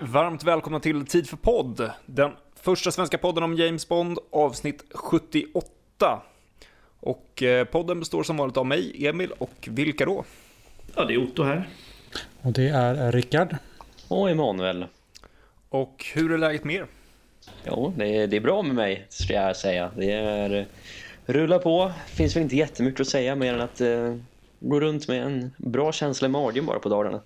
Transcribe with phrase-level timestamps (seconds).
[0.00, 1.90] varmt välkomna till Tid för podd.
[2.06, 6.22] Den första svenska podden om James Bond, avsnitt 78.
[7.00, 10.24] Och eh, podden består som vanligt av mig, Emil, och vilka då?
[10.94, 11.68] Ja, det är Otto här.
[12.42, 13.56] Och det är Rickard.
[14.08, 14.86] Och Emanuel.
[15.68, 16.86] Och hur är läget med er?
[17.66, 19.90] Jo, det är, det är bra med mig, ska jag säga.
[19.96, 20.66] Det är...
[21.26, 21.92] Rulla på.
[22.06, 24.16] Finns väl inte jättemycket att säga mer än att eh,
[24.60, 27.20] gå runt med en bra känsla i magen bara på dagarna.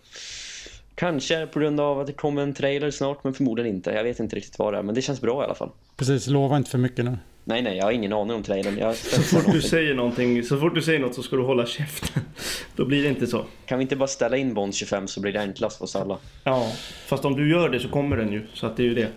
[0.98, 3.90] Kanske på grund av att det kommer en trailer snart, men förmodligen inte.
[3.90, 5.70] Jag vet inte riktigt vad det är, men det känns bra i alla fall.
[5.96, 7.18] Precis, lova inte för mycket nu.
[7.44, 8.78] Nej, nej, jag har ingen aning om trailern.
[8.78, 11.66] Jag så, fort du säger någonting, så fort du säger något så ska du hålla
[11.66, 12.22] käften.
[12.76, 13.44] Då blir det inte så.
[13.66, 16.18] Kan vi inte bara ställa in Bond 25 så blir det enklast för oss alla?
[16.44, 16.72] Ja,
[17.06, 18.46] fast om du gör det så kommer den ju.
[18.54, 19.08] Så att det är ju det.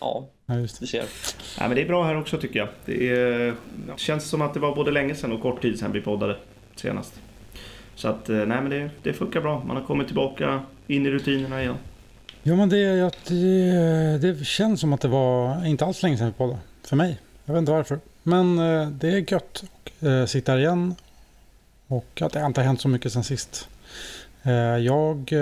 [0.00, 1.04] Ja, ja just du ser.
[1.58, 2.68] Ja, men det är bra här också tycker jag.
[2.84, 3.54] Det är,
[3.96, 6.36] känns som att det var både länge sedan och kort tid sedan vi poddade
[6.76, 7.20] senast.
[7.94, 9.64] Så att, nej men det, det funkar bra.
[9.66, 11.76] Man har kommit tillbaka in i rutinerna igen.
[12.42, 16.32] Ja men det, det, det känns som att det var inte alls länge sedan vi
[16.32, 16.58] poddade.
[16.82, 17.18] För mig.
[17.44, 17.98] Jag vet inte varför.
[18.22, 19.64] Men eh, det är gött
[20.22, 20.94] att sitta här igen.
[21.86, 23.68] Och att det inte har hänt så mycket sen sist.
[24.42, 25.32] Eh, jag...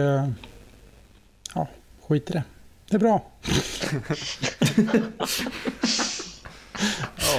[1.54, 1.68] Ja,
[2.08, 2.42] skit i det.
[2.90, 3.24] Det är bra.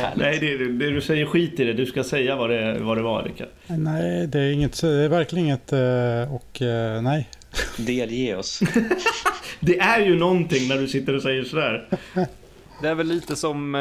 [0.01, 1.73] ja, nej, det, det, du säger skit i det.
[1.73, 3.47] Du ska säga vad det, vad det var, Rickard.
[3.67, 5.71] Nej, det är, inget, det är verkligen inget
[6.31, 6.61] och
[7.03, 7.29] nej.
[7.77, 8.59] Delge oss.
[9.59, 11.87] det är ju någonting när du sitter och säger sådär.
[12.81, 13.75] Det är väl lite som...
[13.75, 13.79] Eh,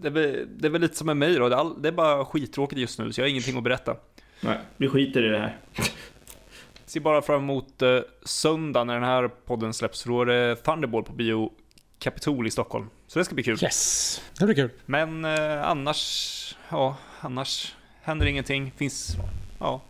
[0.00, 1.48] det, är väl, det är väl lite som med mig då.
[1.48, 3.96] Det är, all, det är bara skittråkigt just nu, så jag har ingenting att berätta.
[4.40, 5.56] Nej, vi skiter i det här.
[6.86, 10.02] Ser bara fram emot eh, söndag när den här podden släpps.
[10.02, 11.52] För då är det Thunderball på bio
[11.98, 12.90] Kapitol i Stockholm.
[13.06, 13.58] Så det ska bli kul.
[13.62, 14.70] Yes, det blir kul.
[14.86, 16.56] Men eh, annars...
[16.68, 18.72] Ja, annars händer ingenting.
[18.76, 19.16] Finns...
[19.58, 19.82] Ja.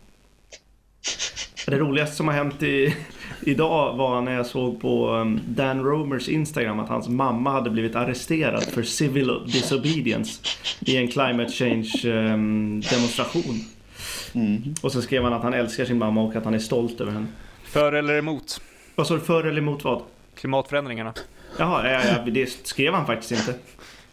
[1.65, 2.95] Det roligaste som har hänt i,
[3.41, 7.95] idag var när jag såg på um, Dan Romers Instagram att hans mamma hade blivit
[7.95, 10.41] arresterad för civil disobedience
[10.79, 13.59] i en climate change um, demonstration.
[14.33, 14.75] Mm.
[14.81, 17.11] Och så skrev han att han älskar sin mamma och att han är stolt över
[17.11, 17.27] henne.
[17.63, 18.61] För eller emot?
[18.95, 19.19] Vad sa du?
[19.19, 20.01] För eller emot vad?
[20.35, 21.13] Klimatförändringarna.
[21.57, 23.59] Jaha, ja, ja, det skrev han faktiskt inte.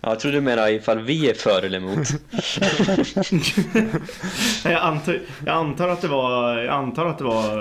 [0.04, 2.08] Jag tror du menar ifall vi är för eller emot.
[4.64, 7.56] jag, antar, jag antar att det var, jag antar att det var,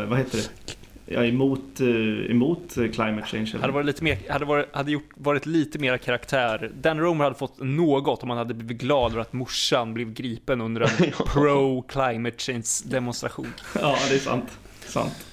[0.00, 0.74] eh, vad heter det?
[1.06, 3.50] Ja, emot, eh, emot climate change.
[3.50, 3.60] Eller?
[3.60, 6.70] Hade varit lite mer, hade varit, hade gjort, varit lite mer karaktär.
[6.74, 10.60] Dan Romer hade fått något om han hade blivit glad över att morsan blev gripen
[10.60, 13.52] under en pro climate change demonstration.
[13.80, 14.58] Ja, det är sant.
[14.86, 15.26] sant.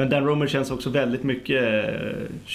[0.00, 1.84] Men Dan Romer känns också väldigt mycket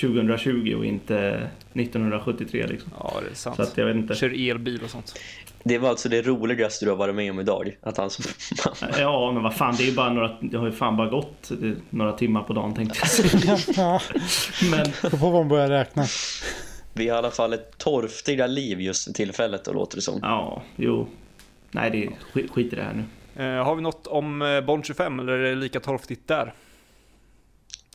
[0.02, 2.92] 2020 och inte 1973 liksom.
[3.00, 3.56] Ja, det är sant.
[3.56, 4.16] Så att jag vet inte.
[4.16, 5.20] Kör elbil och sånt.
[5.64, 7.78] Det var alltså det roligaste du har varit med om idag?
[7.82, 8.10] Att han
[8.98, 11.52] Ja, men vad fan, det är ju bara några, det har ju fan bara gått
[11.90, 13.58] några timmar på dagen tänkte jag säga.
[13.76, 14.02] ja.
[14.72, 15.12] Men...
[15.12, 16.06] Då får man börja räkna.
[16.94, 20.20] Vi har i alla fall ett torftiga liv just tillfället då låter det som.
[20.22, 21.08] Ja, jo.
[21.72, 23.04] Nej, det är, skit, skit i det här nu.
[23.44, 26.54] Uh, har vi något om uh, Bond 25 eller är det lika torftigt där?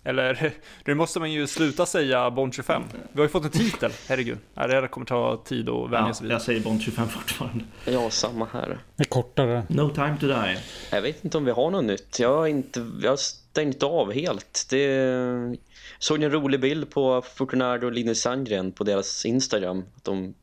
[0.05, 0.53] Eller,
[0.85, 2.83] nu måste man ju sluta säga Bond 25.
[3.13, 4.39] Vi har ju fått en titel, herregud.
[4.55, 6.35] Det här kommer ta tid att vänja sig vid.
[6.35, 7.65] Jag säger Bond 25 fortfarande.
[7.85, 8.79] Ja, samma här.
[8.97, 9.63] Det är kortare.
[9.69, 10.59] No time to die.
[10.91, 12.19] Jag vet inte om vi har något nytt.
[12.19, 14.67] Jag har, inte, jag har stängt av helt.
[14.71, 15.57] Det
[15.99, 19.85] såg en rolig bild på Fucunardo och Linus Sandgren på deras Instagram.
[19.97, 20.35] Att de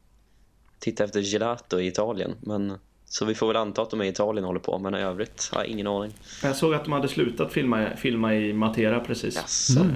[0.79, 2.35] tittar efter gelato i Italien.
[2.41, 2.77] Men
[3.09, 5.49] så vi får väl anta att de är i Italien håller på, men i övrigt
[5.53, 6.13] har jag ingen aning.
[6.43, 9.37] Jag såg att de hade slutat filma, filma i Matera precis.
[9.37, 9.77] Yes.
[9.77, 9.93] Mm.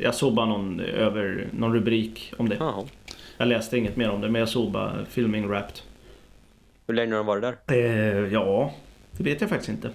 [0.00, 2.60] Jag såg bara någon, över, någon rubrik om det.
[2.60, 2.84] Aha.
[3.38, 5.80] Jag läste inget mer om det, men jag såg bara filming wrapped.
[6.86, 7.76] Hur länge har de varit där?
[7.76, 8.74] Eh, ja,
[9.10, 9.90] det vet jag faktiskt inte.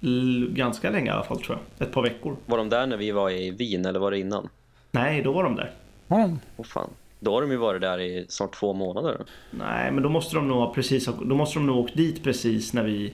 [0.00, 1.88] L ganska länge i alla fall tror jag.
[1.88, 2.36] Ett par veckor.
[2.46, 4.48] Var de där när vi var i Wien eller var det innan?
[4.90, 5.70] Nej, då var de där.
[6.08, 6.38] Mm.
[6.56, 6.90] Oh, fan.
[7.20, 9.24] Då har de ju varit där i snart två månader.
[9.50, 12.72] Nej, men då måste de nog ha precis då måste de nog åkt dit precis
[12.72, 13.12] när vi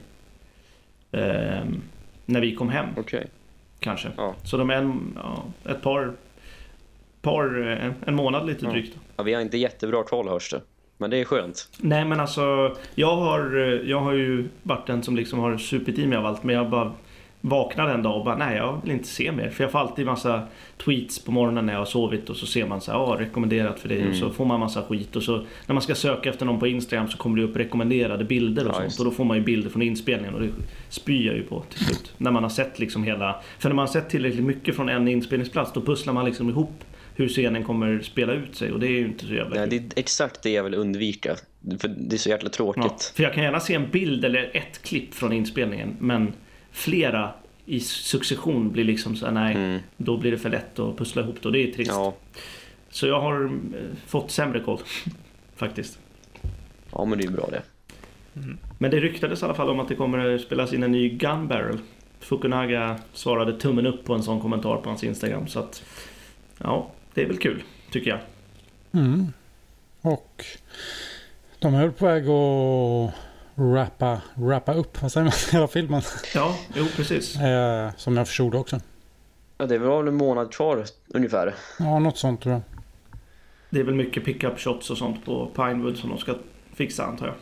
[1.13, 1.65] eh,
[2.27, 2.87] när vi kom hem.
[2.97, 3.25] Okay.
[3.79, 4.09] Kanske.
[4.17, 4.35] Ja.
[4.45, 6.13] Så de är en, ja, ett par
[7.23, 8.97] par en, en månad lite drygt.
[9.17, 10.61] Ja, vi har inte jättebra koll hörs det.
[10.99, 11.69] Men det är skönt.
[11.79, 13.55] Nej men alltså jag har,
[13.85, 16.71] jag har ju varit den som liksom har supit i mig av allt men jag
[16.71, 16.93] bara
[17.45, 19.51] vaknar en dag och bara nej jag vill inte se mer.
[19.51, 20.43] För jag får alltid massa
[20.85, 23.81] tweets på morgonen när jag har sovit och så ser man så här, ja rekommenderat
[23.81, 24.11] för dig mm.
[24.11, 25.37] och så får man massa skit och så
[25.67, 28.69] när man ska söka efter någon på Instagram så kommer det upp rekommenderade bilder och
[28.69, 28.81] nice.
[28.81, 30.49] sånt och då får man ju bilder från inspelningen och det
[30.89, 32.13] spyr jag ju på till slut.
[32.19, 35.09] När man har sett liksom hela, för när man har sett tillräckligt mycket från en
[35.09, 36.85] inspelningsplats då pusslar man liksom ihop
[37.15, 39.77] hur scenen kommer spela ut sig och det är ju inte så jävla Nej, det
[39.77, 41.37] är exakt det jag vill undvika.
[41.79, 42.85] För det är så jävla tråkigt.
[42.85, 46.33] Ja, för jag kan gärna se en bild eller ett klipp från inspelningen men
[46.73, 47.33] flera
[47.67, 49.81] i succession blir liksom så här, nej, Mm.
[49.97, 51.91] då blir det för lätt att pussla ihop det och det är trist.
[51.91, 52.15] Ja.
[52.91, 53.51] Så jag har eh,
[54.07, 54.79] fått sämre koll,
[55.57, 55.99] faktiskt.
[56.93, 57.63] ja, men det är ju bra det.
[58.79, 61.49] Men det ryktades i alla fall om att det kommer spelas in en ny Gun
[61.49, 61.79] Barrel.
[62.21, 65.47] Fukunaga svarade tummen upp på en sån kommentar på hans Instagram.
[65.49, 65.83] Så att,
[66.59, 68.19] ja, det är väl kul, tycker jag.
[69.03, 69.33] Mm.
[70.01, 70.45] Och
[71.59, 73.15] de är på väg att
[73.63, 76.03] rappa, rappa upp, vad säger man, hela filmen.
[76.35, 77.37] Ja, jo precis.
[77.37, 78.81] Eh, som jag förstod också.
[79.59, 81.55] Ja, det var väl en månad kvar ungefär.
[81.79, 82.63] Ja, något sånt tror jag.
[83.71, 86.35] Det är väl mycket pick-up shots och sånt på Pinewood som de ska
[86.75, 87.35] fixa antar jag.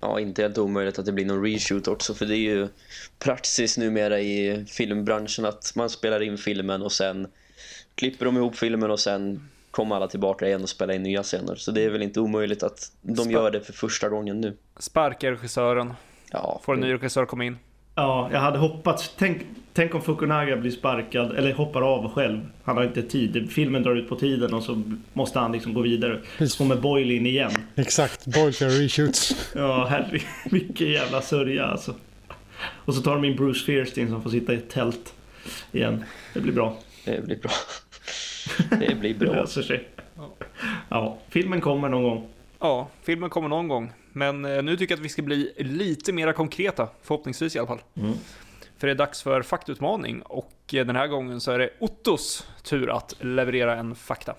[0.00, 2.68] Ja, inte helt omöjligt att det blir någon reshoot också för det är ju
[3.18, 7.26] praxis numera i filmbranschen att man spelar in filmen och sen
[7.94, 11.54] klipper de ihop filmen och sen kommer alla tillbaka igen och spelar in nya scener.
[11.54, 14.56] Så det är väl inte omöjligt att de Spa- gör det för första gången nu.
[14.78, 15.94] Sparka regissören,
[16.30, 17.56] Ja, får en ny regissör komma in.
[17.94, 19.14] Ja, jag hade hoppats.
[19.18, 19.42] Tänk,
[19.72, 22.40] tänk om Fukunaga blir sparkad eller hoppar av själv.
[22.64, 23.50] Han har inte tid.
[23.52, 24.82] Filmen drar ut på tiden och så
[25.12, 26.20] måste han liksom gå vidare.
[26.38, 26.54] Precis.
[26.54, 27.52] Så kommer Boyle in igen.
[27.74, 29.52] Exakt, Boyd för reshoots.
[29.54, 30.22] Ja, herregud.
[30.50, 31.94] Vilken jävla sörja alltså.
[32.60, 35.14] Och så tar de in Bruce Fierstein som får sitta i ett tält
[35.72, 36.04] igen.
[36.34, 36.76] Det blir bra.
[37.04, 37.50] det blir bra.
[38.80, 39.34] Det blir Det bra.
[39.34, 39.88] löser sig.
[40.88, 42.26] Ja, filmen kommer någon gång.
[42.60, 43.92] Ja, filmen kommer någon gång.
[44.12, 47.68] Men eh, nu tycker jag att vi ska bli lite mera konkreta, förhoppningsvis i alla
[47.68, 47.80] fall.
[47.96, 48.12] Mm.
[48.78, 52.46] För det är dags för faktutmaning och eh, den här gången så är det Ottos
[52.62, 54.34] tur att leverera en fakta.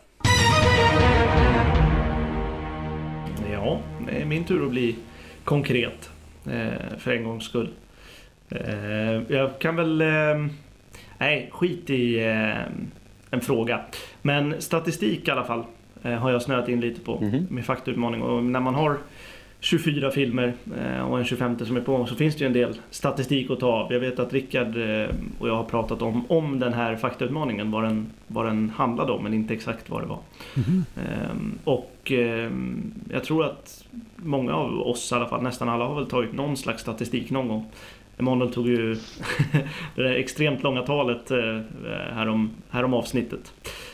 [3.51, 4.95] Ja, det är min tur att bli
[5.43, 6.09] konkret.
[6.45, 7.69] Eh, för en gångs skull.
[9.27, 10.03] Jag kan väl...
[11.17, 12.19] Nej, skit i
[13.35, 13.79] en fråga.
[14.21, 15.63] Men statistik i alla fall
[16.03, 17.47] eh, har jag snöat in lite på Mhm.
[17.49, 18.21] med faktautmaning.
[18.21, 18.97] Och när man har
[19.59, 22.53] 24 filmer eh, och en 25 som är på gång så finns det ju en
[22.53, 23.93] del statistik att ta av.
[23.93, 25.09] Jag vet att Rickard eh,
[25.39, 29.23] och jag har pratat om, om den här faktautmaningen, vad den, vad den handlade om,
[29.23, 30.19] men inte exakt vad det var.
[30.95, 33.83] Ehm, och ehm, jag tror att
[34.15, 37.47] många av oss i alla fall, nästan alla har väl tagit någon slags statistik någon
[37.47, 37.65] gång.
[38.17, 38.95] Emanuel tog ju
[39.95, 41.59] det där extremt långa talet eh,
[42.13, 43.53] härom, härom avsnittet.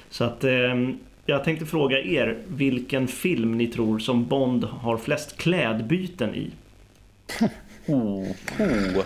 [0.09, 5.38] Så att ehm, jag tänkte fråga er vilken film ni tror som Bond har flest
[5.38, 6.51] klädbyten i.
[7.88, 8.21] Oh,
[8.59, 9.03] oh.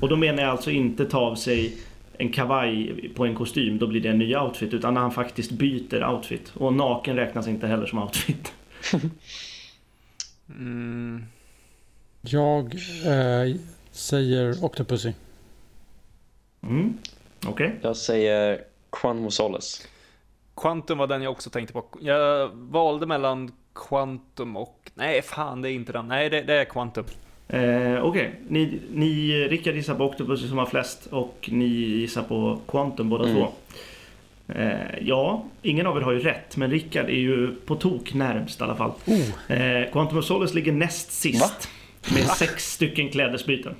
[0.00, 1.76] Och då menar jag alltså inte ta av sig
[2.18, 4.74] en kavaj på en kostym, då blir det en ny outfit.
[4.74, 6.52] Utan när han faktiskt byter outfit.
[6.54, 8.52] Och naken räknas inte heller som outfit.
[10.48, 11.24] Mm,
[12.20, 12.74] Jag
[13.06, 13.56] eh,
[13.98, 15.12] säger Octopussy.
[16.62, 16.98] Mm.
[17.46, 17.74] Okej.
[17.82, 18.60] Jag säger
[18.92, 19.82] Quantum Solace.
[20.56, 21.84] Quantum var den jag också tänkte på.
[22.00, 23.52] Jag valde mellan
[23.88, 24.90] Quantum och...
[24.94, 26.08] Nej, fan det är inte den.
[26.08, 27.04] Nej, det, det är Quantum.
[27.48, 32.58] Eh, Okej, ni, ni, Rickard gissar på Octopus som har flest och ni gissar på
[32.68, 33.36] Quantum båda Mm.
[33.36, 33.52] två.
[34.54, 38.60] Eh, ja, ingen av er har ju rätt, men Rickard är ju på tok närmst
[38.60, 38.92] i alla fall.
[39.06, 41.68] Oh, Eh, Quantum of Solace ligger näst sist.
[42.14, 43.74] Med sex stycken klädesbyten.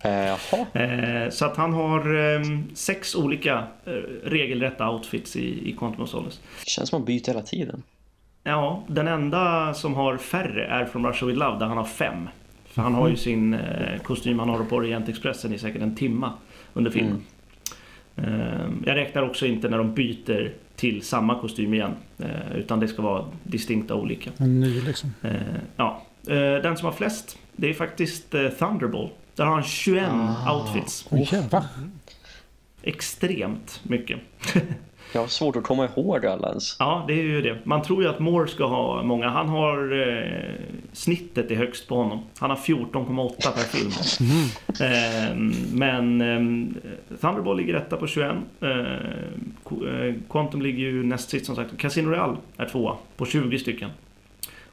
[0.00, 0.66] Eh, jaha.
[0.72, 2.40] Eh, så att han har eh,
[2.74, 3.92] sex olika eh,
[4.24, 6.40] regelrätta outfits i, i Quantum of Solace.
[6.64, 7.82] Det känns som att man byter hela tiden.
[8.44, 12.28] Ja, den enda som har färre är från Russia With Love där han har fem.
[12.66, 16.32] För han har ju sin eh, kostym han har på Orientexpressen i säkert en timma
[16.72, 17.22] under filmen.
[18.16, 18.24] Eh,
[18.86, 21.92] jag räknar också inte när de byter till samma kostym igen.
[22.54, 24.30] Utan det ska vara distinkta olika.
[24.36, 25.14] en ny liksom.
[25.76, 26.02] Ja.
[26.28, 29.08] Eh, den som har flest, det är faktiskt eh, Thunderball.
[29.36, 30.56] Där har han 21 Ah.
[30.56, 31.06] outfits.
[31.10, 31.64] Oh?
[32.82, 34.18] Extremt mycket.
[35.12, 36.76] Jag har svårt att komma ihåg alla ens.
[36.78, 37.58] Ja, det är ju det.
[37.64, 39.28] Man tror ju att Moore ska ha många.
[39.28, 40.50] Han har eh,
[40.92, 42.22] snittet är högst på honom.
[42.38, 43.90] Han har 14,8 per film.
[44.80, 45.36] Eh,
[45.72, 48.36] men eh, Thunderball ligger etta på 21.
[48.60, 48.66] Eh,
[49.64, 51.78] Qu- eh, Quantum ligger ju näst sist som sagt.
[51.78, 53.90] Casino Real är tvåa på 20 stycken.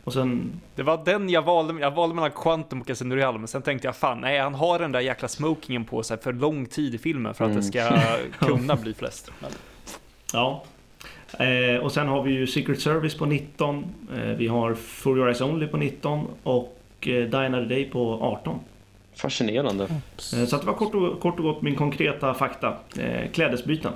[0.03, 1.81] Och sen, Det var den jag valde.
[1.81, 4.79] Jag valde mellan Quantum och Casino Real, men sen tänkte jag fan, nej, han har
[4.79, 7.89] den där jäkla smokingen på sig för lång tid i filmen för att det ska
[8.39, 9.31] kunna bli flest.
[9.39, 9.51] Men,
[10.33, 10.63] ja.
[11.39, 13.85] Eh, och sen har vi ju Secret Service på 19.
[14.15, 16.27] Eh, vi har For Your Eyes Only på 19.
[16.43, 18.59] Och eh, Die Another Day på 18.
[19.15, 19.83] Fascinerande.
[19.83, 22.77] Eh, Så att det var kort och, kort och gott min konkreta fakta.
[22.99, 23.91] Eh, klädesbyten.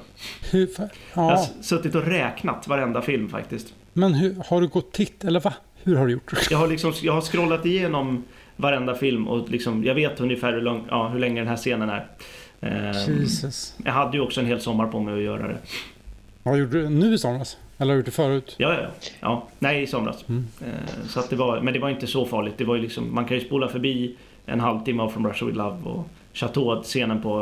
[0.51, 3.73] Hur, fa- Jag har ja, suttit och räknat varenda film faktiskt.
[3.93, 5.53] men hur, har du gått titt eller va?
[5.85, 6.33] Hur har du gjort?
[6.49, 8.23] Jag har, liksom, jag har scrollat igenom
[8.55, 11.89] varenda film och liksom, jag vet ungefär hur, lång, ja, hur länge den här scenen
[11.89, 12.07] är.
[12.59, 13.75] Eh, Jesus.
[13.85, 15.57] jag hade ju också en hel sommar på mig att göra det.
[16.43, 17.57] Vad gjorde du nu i somras?
[17.77, 18.55] Eller har du gjort det förut?
[18.57, 18.89] Ja, ja, ja.
[19.19, 20.25] ja nej, i somras.
[20.29, 20.45] Mm.
[20.61, 22.53] Eh, så att det var, men det var inte så farligt.
[22.57, 24.15] Det var liksom, man kan ju spola förbi
[24.45, 27.41] en halvtimme av From Russia With Love och Chateau-scenen på,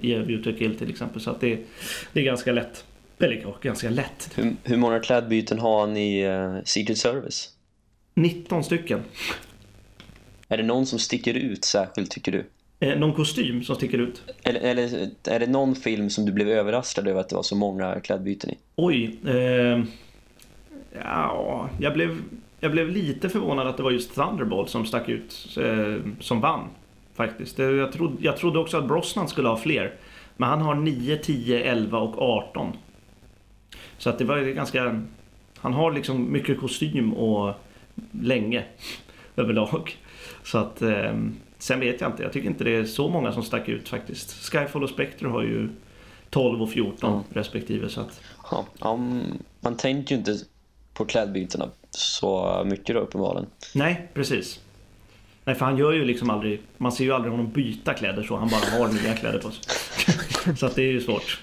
[0.00, 1.20] eh, i a Kill till exempel.
[1.20, 1.58] Så att det,
[2.12, 2.84] det är ganska lätt.
[3.18, 4.30] Ja, ganska lätt.
[4.34, 7.50] Hur, hur många klädbyten har ni i uh, Secret Service?
[8.14, 9.02] 19 stycken.
[10.48, 12.44] Är det någon som sticker ut särskilt tycker du?
[12.80, 14.22] Eh, någon kostym som sticker ut?
[14.42, 17.56] Eller, eller är det någon film som du blev överraskad över att det var så
[17.56, 18.58] många klädbyten i?
[18.76, 19.18] Oj.
[19.26, 19.84] Eh,
[21.02, 22.18] ja, jag blev,
[22.60, 26.68] jag blev lite förvånad att det var just Thunderbolt som stack ut eh, som vann.
[27.14, 27.58] Faktiskt.
[27.58, 29.94] Jag trodde, jag trodde också att Brosnan skulle ha fler.
[30.36, 32.72] Men han har 9, 10, 11 och 18.
[34.02, 35.02] Så att det var ganska...
[35.56, 37.54] Han har liksom mycket kostym och
[38.10, 38.64] länge
[39.36, 39.96] överlag.
[40.44, 40.82] Så att...
[40.82, 41.16] Eh,
[41.58, 42.22] sen vet jag inte.
[42.22, 44.52] Jag tycker inte det är så många som stack ut faktiskt.
[44.52, 45.68] Skyfall och Spectre har ju
[46.30, 47.24] 12 och 14 mm.
[47.30, 47.88] respektive.
[47.88, 48.20] Så att...
[48.50, 49.22] ja, um,
[49.60, 50.36] man tänker ju inte
[50.94, 53.46] på klädbytena så mycket då uppenbarligen.
[53.74, 54.60] Nej, precis.
[55.44, 56.60] Nej, för han gör ju liksom aldrig...
[56.76, 58.36] Man ser ju aldrig honom byta kläder så.
[58.36, 59.64] Han bara har nya kläder på sig.
[60.56, 61.40] så att det är ju svårt.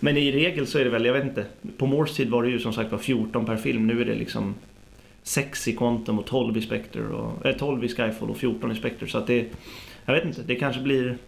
[0.00, 1.46] Men i regel så är det väl, jag vet inte.
[1.76, 3.86] På Morse tid var det ju som sagt var 14 per film.
[3.86, 4.54] Nu är det liksom
[5.22, 7.02] 6 i Quantum och 12 i Spectre.
[7.02, 9.06] Och, äh, 12 i Skyfall och 14 i Spectre.
[9.06, 9.46] Så att det...
[10.04, 10.42] Jag vet inte.
[10.42, 11.18] Det kanske blir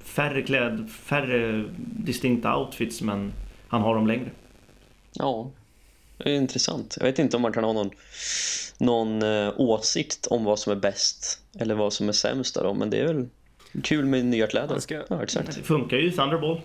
[0.00, 3.32] färre kläd, färre distinkta outfits men
[3.68, 4.30] han har dem längre.
[5.12, 5.50] Ja,
[6.16, 6.96] det är intressant.
[7.00, 7.90] Jag vet inte om man kan ha någon,
[8.78, 12.90] någon eh, åsikt om vad som är bäst eller vad som är sämst då, men
[12.90, 13.28] det är väl
[13.82, 14.78] kul med nya kläder.
[14.78, 15.02] Ska...
[15.08, 15.56] Ja, exakt.
[15.56, 16.60] Det funkar ju i Thunderball.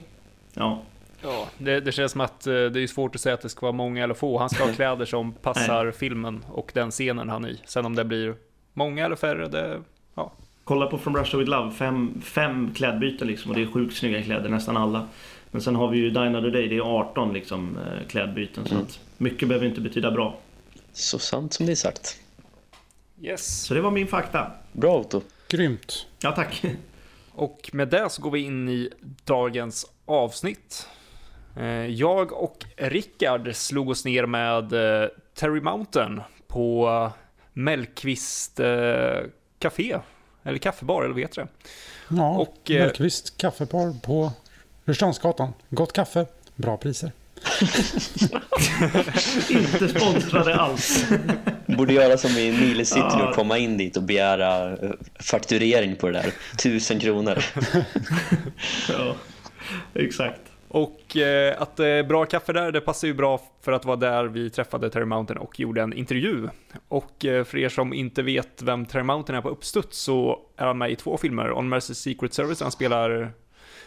[0.54, 0.82] Ja.
[1.26, 3.66] Ja, det, det, känns som att eh, det är svårt att säga att det ska
[3.66, 4.38] vara många eller få.
[4.38, 7.60] Han ska ha kläder som passar filmen och den scenen han är i.
[7.66, 8.36] Sen om det blir
[8.74, 9.82] många eller färre, det...
[10.16, 10.32] Ja.
[10.64, 14.24] Kolla på From Russia With Love, fem, fem klädbyten liksom och det är sjukt snygga
[14.24, 15.08] kläder, nästan alla.
[15.52, 18.66] Men sen har vi ju Die Another Day, det är 18 liksom, eh, klädbyten.
[18.66, 18.78] Mm.
[18.78, 20.38] Så att mycket behöver inte betyda bra.
[20.94, 22.20] Så sant som det är sagt.
[23.22, 23.64] Yes.
[23.64, 24.52] Så det var min fakta.
[24.72, 25.22] Bra Otto.
[25.50, 26.08] Grymt.
[26.22, 26.64] Ja, tack.
[27.32, 28.90] Och med det så går vi in i
[29.26, 30.88] dagens avsnitt.
[31.58, 37.12] Eh, jag och Rickard slog oss ner med eh, Terry Mountain på
[37.54, 38.60] Mellqvist
[39.60, 40.00] Café,
[40.44, 41.48] eller kaffebar, eller vad heter det?
[42.16, 44.32] Ja, och, Mellqvist kaffebar på
[44.86, 45.54] Rörstrandsgatan.
[45.70, 47.12] Gott kaffe, bra priser.
[49.50, 51.06] Inte sponsrade alls.
[51.66, 53.30] Borde göra som i Nile City ja.
[53.30, 56.34] och komma in dit och begära eh, fakturering på det där.
[56.58, 57.44] Tusen kronor.
[58.90, 59.16] ja,
[59.94, 60.42] exakt.
[60.68, 63.96] Och eh, att det är bra kaffe där, det passar ju bra för att vara
[63.96, 66.48] där vi träffade Terry Mountain och gjorde en intervju.
[66.88, 70.66] Och eh, för er som inte vet vem Terry Mountain är på uppstuds så är
[70.66, 71.52] han med i två filmer.
[71.52, 73.34] On Mercy Secret Service, han spelar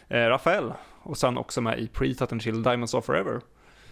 [0.09, 3.41] eh, Rafael och sen också med i Pre-Tutten till Diamonds of Forever.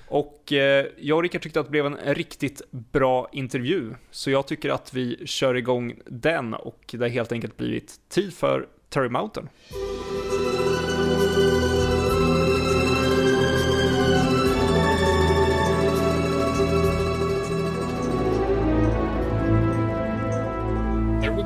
[0.08, 4.46] Och eh, jag och Rickard tyckte att det blev en riktigt bra intervju, så jag
[4.46, 9.08] tycker att vi kör igång den och det har helt enkelt blivit tid för Terry
[9.08, 9.48] Mountain.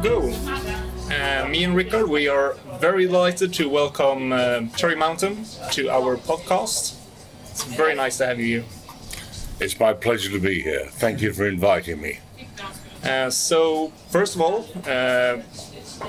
[0.03, 0.31] Go.
[1.11, 6.17] Uh, me and Rickard, we are very delighted to welcome uh, Terry Mountain to our
[6.17, 6.97] podcast.
[7.51, 8.65] It's very nice to have you here.
[9.61, 10.87] It's my pleasure to be here.
[10.87, 12.21] Thank you for inviting me.
[13.05, 15.37] Uh, so, first of all, uh,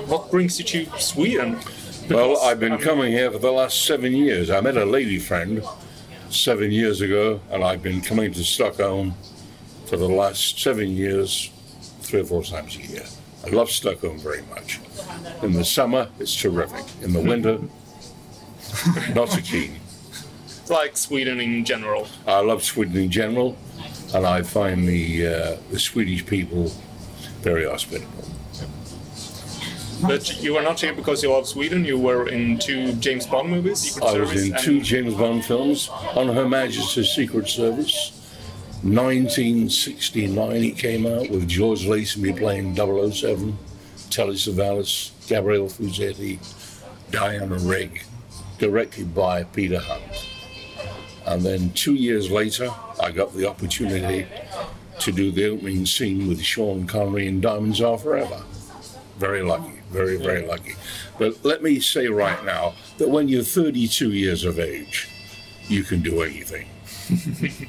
[0.06, 1.56] what brings you to Sweden?
[1.56, 4.48] Because, well, I've been coming here for the last seven years.
[4.48, 5.62] I met a lady friend
[6.30, 9.14] seven years ago, and I've been coming to Stockholm
[9.84, 11.50] for the last seven years,
[12.00, 13.04] three or four times a year.
[13.44, 14.80] I love Stockholm very much.
[15.42, 16.84] In the summer, it's terrific.
[17.02, 17.58] In the winter,
[19.14, 19.80] not so keen.
[20.70, 22.06] Like Sweden in general.
[22.26, 23.56] I love Sweden in general,
[24.14, 26.72] and I find the uh, the Swedish people
[27.42, 28.24] very hospitable.
[30.02, 31.84] But you were not here because you love Sweden.
[31.84, 33.78] You were in two James Bond movies.
[33.80, 38.21] Secret I was in two James Bond films on Her Majesty's Secret Service.
[38.82, 43.56] 1969 it came out with George Lazenby playing 007,
[44.10, 46.40] Telly Savalas, Gabriel Ferzetti,
[47.12, 48.02] Diana Rigg,
[48.58, 50.26] directed by Peter Hunt.
[51.26, 52.70] And then two years later,
[53.00, 54.26] I got the opportunity
[54.98, 58.42] to do the opening scene with Sean Connery in Diamonds Are Forever.
[59.16, 60.74] Very lucky, very, very lucky.
[61.20, 65.08] But let me say right now that when you're 32 years of age,
[65.68, 66.66] you can do anything.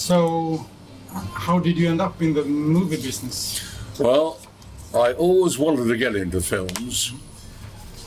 [0.00, 0.66] So,
[1.12, 3.60] how did you end up in the movie business?
[3.98, 4.40] Well,
[4.94, 7.12] I always wanted to get into films.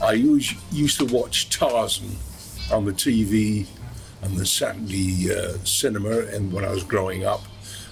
[0.02, 2.16] I used, used to watch Tarzan
[2.72, 3.68] on the TV
[4.22, 7.42] and the Saturday uh, cinema and when I was growing up.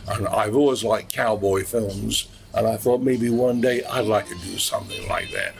[0.09, 4.35] And I've always liked cowboy films, and I thought maybe one day I'd like to
[4.35, 5.54] do something like that.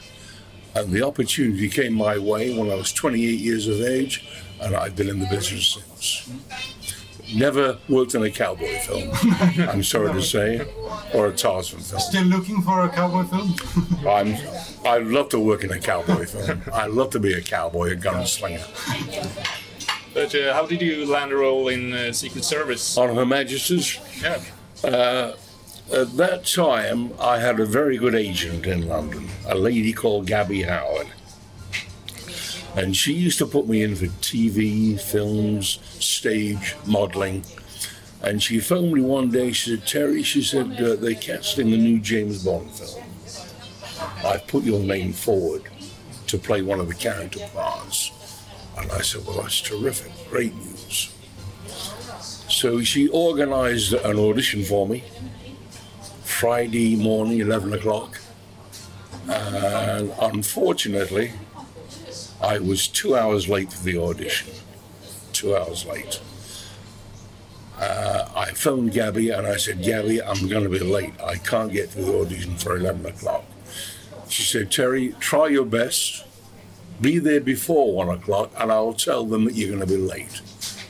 [0.75, 4.27] And the opportunity came my way when I was 28 years of age,
[4.61, 6.29] and I've been in the business since.
[7.35, 9.11] Never worked in a cowboy film,
[9.69, 10.67] I'm sorry to say,
[11.15, 12.01] or a Tarzan film.
[12.01, 13.55] Still looking for a cowboy film?
[14.09, 14.37] I'm,
[14.85, 16.63] I'd love to work in a cowboy film.
[16.73, 18.63] I'd love to be a cowboy, a gunslinger.
[20.15, 22.99] But uh, how did you land a role in uh, Secret Service?
[22.99, 24.41] On Her Majesty's, Yeah.
[24.85, 30.63] at that time, I had a very good agent in London, a lady called Gabby
[30.63, 31.07] Howard.
[32.75, 37.45] And she used to put me in for TV, films, stage, modeling.
[38.23, 39.53] And she phoned me one day.
[39.53, 43.05] She said, Terry, she said, uh, they're casting the new James Bond film.
[44.25, 45.65] I've put your name forward
[46.29, 48.11] to play one of the character parts.
[48.79, 50.13] And I said, Well, that's terrific.
[50.31, 51.13] Great news.
[52.49, 55.05] So she organized an audition for me
[56.23, 58.19] Friday morning, 11 o'clock.
[59.29, 61.33] And unfortunately,
[62.43, 64.53] I was two hours late for the audition.
[65.33, 66.21] Two hours late.
[67.79, 71.15] Uh, I phoned Gabby and I said, Gabby, I'm going to be late.
[71.23, 73.45] I can't get to the audition for 11 o'clock.
[74.29, 76.25] She said, Terry, try your best.
[77.01, 80.41] Be there before one o'clock and I'll tell them that you're going to be late.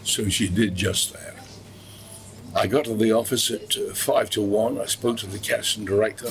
[0.04, 1.34] So she did just that.
[2.54, 4.78] I got to the office at uh, five to one.
[4.78, 6.30] I spoke to the casting director.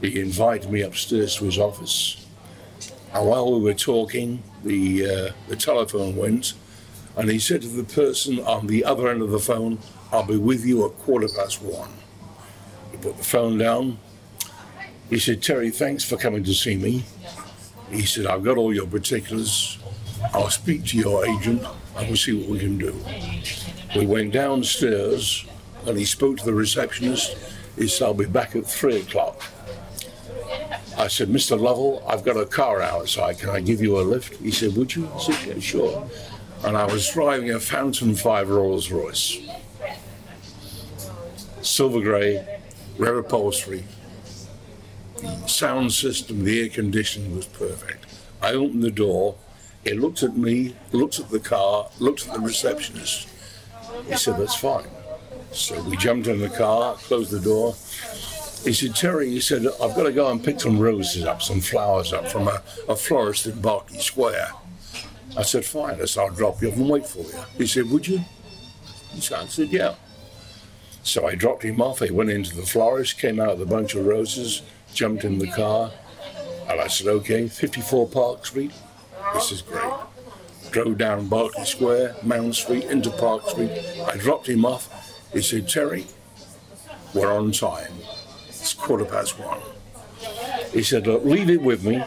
[0.00, 2.23] He invited me upstairs to his office.
[3.14, 6.54] And while we were talking, the uh, the telephone went,
[7.16, 9.78] and he said to the person on the other end of the phone,
[10.12, 11.90] "I'll be with you at quarter past one."
[12.90, 13.98] He put the phone down.
[15.10, 17.04] He said, "Terry, thanks for coming to see me."
[17.90, 19.78] He said, "I've got all your particulars.
[20.32, 21.62] I'll speak to your agent
[21.96, 22.94] and we'll see what we can do."
[23.94, 25.44] We went downstairs
[25.86, 27.36] and he spoke to the receptionist.
[27.76, 29.42] He said, I'll be back at three o'clock.
[30.96, 31.58] I said, Mr.
[31.58, 33.38] Lovell, I've got a car outside.
[33.38, 34.36] Can I give you a lift?
[34.36, 35.08] He said, Would you?
[35.14, 36.08] I said, Yeah, sure.
[36.64, 39.38] And I was driving a Phantom 5 Rolls Royce.
[41.62, 42.60] Silver grey,
[42.96, 43.84] red upholstery.
[45.20, 48.06] The sound system, the air conditioning was perfect.
[48.40, 49.36] I opened the door.
[49.82, 53.28] He looked at me, looked at the car, looked at the receptionist.
[54.06, 54.86] He said, That's fine.
[55.50, 57.74] So we jumped in the car, closed the door.
[58.64, 61.60] He said, Terry, he said, I've got to go and pick some roses up, some
[61.60, 64.52] flowers up from a, a florist in Berkeley Square.
[65.36, 66.00] I said, fine.
[66.00, 67.44] I said, I'll drop you off and wait for you.
[67.58, 68.20] He said, would you?
[69.12, 69.96] He said, I said, yeah.
[71.02, 71.98] So I dropped him off.
[71.98, 74.62] He went into the florist, came out with a bunch of roses,
[74.94, 75.90] jumped in the car.
[76.68, 78.72] And I said, okay, 54 Park Street.
[79.34, 79.92] This is great.
[80.70, 83.70] Drove down Berkeley Square, Mount Street, into Park Street.
[84.06, 84.88] I dropped him off.
[85.32, 86.06] He said, Terry,
[87.12, 87.92] we're on time.
[88.64, 89.60] It's quarter past one.
[90.72, 92.02] He said, Look, leave it with me.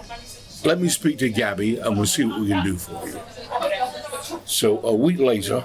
[0.66, 3.20] Let me speak to Gabby and we'll see what we can do for you.
[4.46, 5.64] So a week later,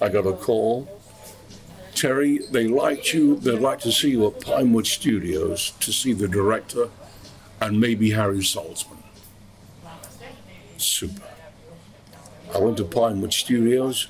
[0.00, 0.88] I got a call.
[1.96, 3.34] Terry, they liked you.
[3.34, 6.88] They'd like to see you at Pinewood Studios to see the director
[7.60, 9.02] and maybe Harry Saltzman.
[10.76, 11.20] Super.
[12.54, 14.06] I went to Pinewood Studios.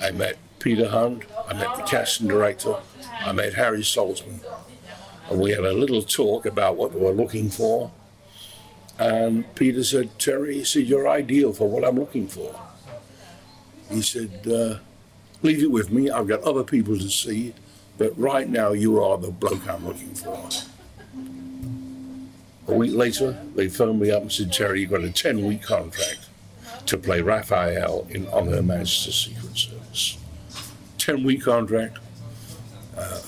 [0.00, 1.24] I met Peter Hunt.
[1.48, 2.76] I met the casting director.
[3.20, 4.38] I met Harry Saltzman.
[5.30, 7.90] And we had a little talk about what we were looking for.
[8.98, 12.58] And Peter said, Terry, he said, you're ideal for what I'm looking for.
[13.90, 14.78] He said, uh,
[15.42, 16.10] leave it with me.
[16.10, 17.54] I've got other people to see.
[17.98, 20.48] But right now, you are the bloke I'm looking for.
[22.68, 25.62] A week later, they phoned me up and said, Terry, you've got a 10 week
[25.62, 26.28] contract
[26.86, 30.18] to play Raphael in On Her Majesty's Secret Service.
[30.98, 31.98] 10 week contract,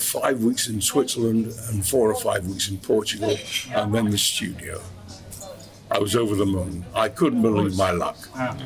[0.08, 3.36] five weeks in Switzerland and four or five weeks in Portugal,
[3.74, 4.80] and then the studio.
[5.90, 6.84] I was over the moon.
[6.94, 8.18] I couldn't believe my luck.
[8.34, 8.56] Ah.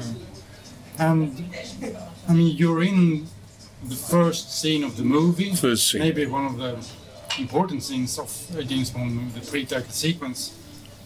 [0.98, 1.44] And
[2.28, 3.26] I mean, you're in
[3.84, 5.54] the first scene of the movie.
[5.54, 6.00] First scene.
[6.00, 6.72] Maybe one of the
[7.38, 8.30] important scenes of
[8.66, 10.40] James Bond movie, the pre-title sequence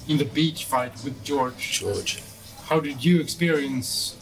[0.08, 1.80] in the beach fight with George.
[1.80, 2.22] George.
[2.68, 4.16] How did you experience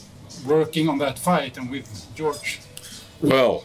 [0.46, 2.61] working on that fight and with George?
[3.20, 3.64] Well,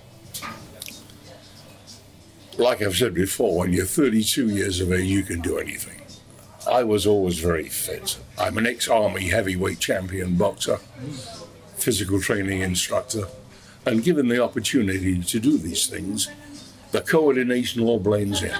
[2.60, 6.02] like I've said before, when you're 32 years of age, you can do anything.
[6.70, 8.20] I was always very fit.
[8.38, 10.78] I'm an ex army heavyweight champion boxer,
[11.78, 13.28] physical training instructor,
[13.86, 16.30] and given the opportunity to do these things,
[16.92, 18.56] the coordination all blends in.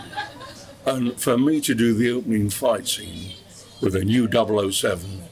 [0.86, 3.34] And for me to do the opening fight scene
[3.82, 5.24] with a new 007,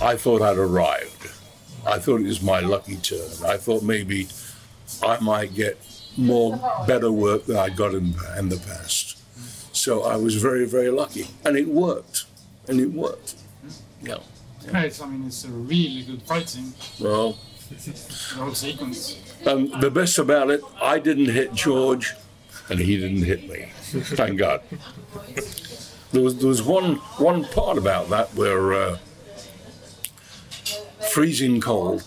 [0.00, 1.30] I thought I'd arrived.
[1.86, 3.30] I thought it was my lucky turn.
[3.46, 4.28] I thought maybe
[5.02, 5.78] I might get
[6.16, 9.16] more better work than I got in, in the past.
[9.74, 11.28] So I was very, very lucky.
[11.44, 12.24] And it worked.
[12.68, 13.34] And it worked.
[14.02, 14.18] Yeah.
[14.66, 16.72] Yeah, it's, I mean, it's a really good fight scene.
[17.00, 17.38] Well,
[17.70, 19.16] The whole sequence.
[19.46, 22.14] um, the best about it, I didn't hit George,
[22.68, 23.70] and he didn't hit me.
[24.16, 24.62] Thank God.
[26.12, 28.98] There was there was one one part about that where uh,
[31.12, 32.02] freezing cold,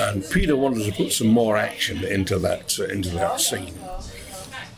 [0.00, 3.74] and Peter wanted to put some more action into that uh, into that scene.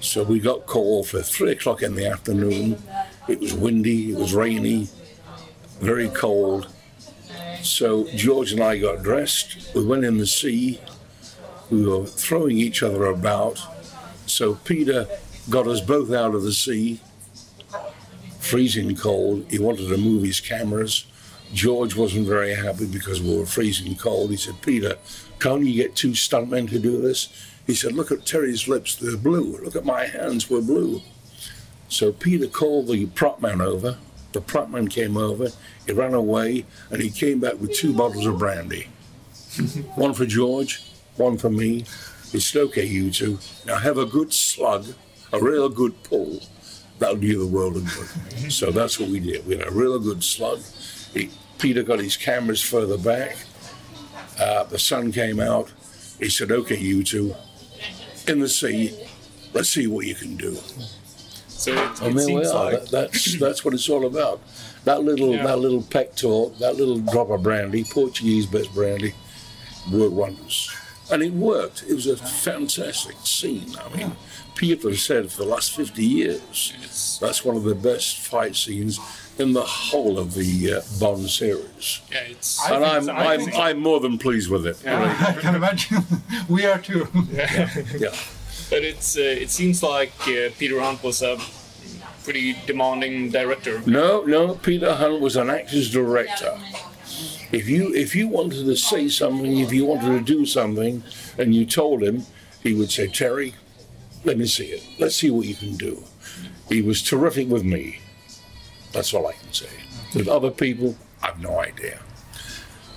[0.00, 2.82] So we got called for three o'clock in the afternoon.
[3.28, 4.88] It was windy, it was rainy,
[5.80, 6.68] very cold.
[7.62, 9.72] So George and I got dressed.
[9.74, 10.80] We went in the sea.
[11.70, 13.60] We were throwing each other about.
[14.26, 15.06] So Peter
[15.48, 17.00] got us both out of the sea,
[18.40, 19.46] freezing cold.
[19.48, 21.06] He wanted to move his cameras.
[21.52, 24.30] George wasn't very happy because we were freezing cold.
[24.30, 24.96] He said, Peter,
[25.38, 27.28] can't you get two stuntmen to do this?
[27.66, 29.58] He said, Look at Terry's lips, they're blue.
[29.58, 31.02] Look at my hands, we're blue.
[31.88, 33.98] So Peter called the prop man over.
[34.32, 35.48] The prop man came over,
[35.86, 38.88] he ran away, and he came back with two bottles of brandy.
[39.94, 40.82] one for George,
[41.16, 41.84] one for me.
[42.30, 44.86] He said, Okay, you two, now have a good slug,
[45.32, 46.40] a real good pull.
[46.98, 48.52] That'll do you the world of good.
[48.52, 49.46] so that's what we did.
[49.46, 50.60] We had a real good slug.
[51.12, 53.36] He, Peter got his cameras further back.
[54.38, 55.70] Uh, the sun came out.
[56.18, 57.34] He said, Okay, you two,
[58.28, 58.96] in the sea,
[59.52, 60.54] let's see what you can do.
[61.48, 62.64] So it, And it there we seems are.
[62.72, 64.40] like That, that's that's what it's all about.
[64.84, 65.46] That little Yeah.
[65.46, 69.14] that little peck talk, that little drop of brandy, Portuguese best brandy,
[69.92, 70.70] worked wonders.
[71.10, 71.84] And it worked.
[71.88, 73.74] It was a fantastic scene.
[73.78, 74.12] I mean,
[74.56, 78.98] people have said for the last 50 years, that's one of the best fight scenes
[79.38, 82.00] in the whole of the uh, Bond series.
[82.10, 83.12] yeah, it's I and think I'm, so.
[83.12, 84.86] I I'm, I'm more than pleased with it.
[84.86, 85.98] I can imagine.
[86.48, 87.08] we are too.
[87.32, 87.70] Yeah.
[88.70, 91.38] but it's uh, it seems like uh, Peter Hunt was a
[92.24, 93.82] pretty demanding director.
[93.86, 94.54] No, no.
[94.54, 96.58] Peter Hunt was an actor's director.
[97.50, 101.02] If you if you wanted to say something, if you wanted to do something,
[101.38, 102.24] and you told him,
[102.62, 103.54] he would say, "Terry,
[104.24, 104.82] let me see it.
[104.98, 106.04] Let's see what you can do."
[106.68, 107.98] He was terrific with me.
[108.92, 109.68] That's all I can say.
[110.14, 112.00] With other people, I've no idea.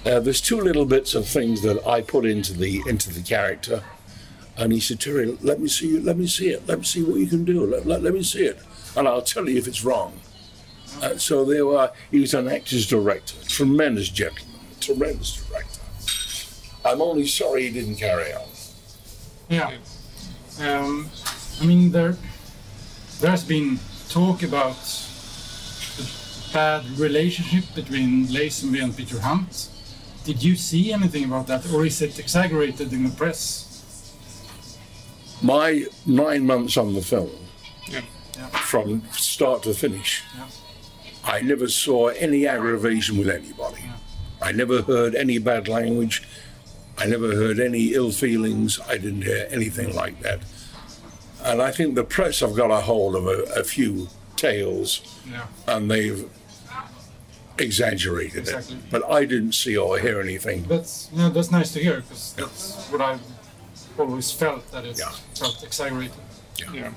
[0.06, 3.84] Uh, there's two little bits of things that I put into the into the character,
[4.58, 6.04] and he said, "Terry, let me see it.
[6.04, 6.68] Let me see it.
[6.68, 7.66] Let me see what you can do.
[7.66, 8.60] Let, let, let me see it,
[8.96, 10.20] and I'll tell you if it's wrong."
[11.02, 11.92] Uh, so there were.
[12.12, 15.82] He was an actor's director, tremendous gentleman, tremendous director.
[16.86, 18.48] I'm only sorry he didn't carry on.
[19.50, 19.72] Yeah.
[20.62, 21.10] Um,
[21.62, 22.16] I mean, there,
[23.20, 23.80] there's been
[24.10, 25.05] talk about the
[26.56, 29.68] bad relationship between Lazenby and Peter Hunt.
[30.24, 33.44] Did you see anything about that, or is it exaggerated in the press?
[35.42, 37.30] My nine months on the film,
[37.90, 38.02] Yeah.
[38.38, 38.48] Yeah.
[38.72, 40.48] from start to finish, Yeah.
[41.26, 43.84] I never saw any aggravation with anybody.
[44.42, 46.24] I never heard any bad language.
[46.98, 48.80] I never heard any ill feelings.
[48.88, 50.40] I didn't hear anything like that.
[51.44, 55.48] And I think the press have got a hold of a, a few tales Yeah.
[55.68, 56.30] and they've
[57.58, 58.76] exaggerated Exactly.
[58.76, 58.90] it.
[58.92, 60.64] But I didn't see or hear anything.
[60.68, 63.22] That's you know, that's nice to hear because that's what I've
[63.98, 65.12] always felt that it Yeah.
[65.36, 66.18] felt exaggerated.
[66.74, 66.92] Yeah.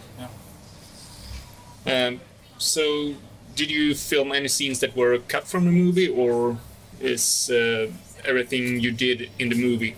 [1.87, 2.07] Yeah.
[2.07, 2.21] Um,
[2.59, 3.15] so,
[3.55, 6.59] did you film any scenes that were cut from the movie, or
[7.01, 7.91] is uh,
[8.25, 9.97] everything you did in the movie?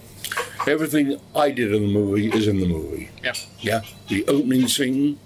[0.66, 3.08] Everything I did in the movie is in the movie.
[3.24, 3.32] Yeah.
[3.60, 5.18] Yeah, the opening scene,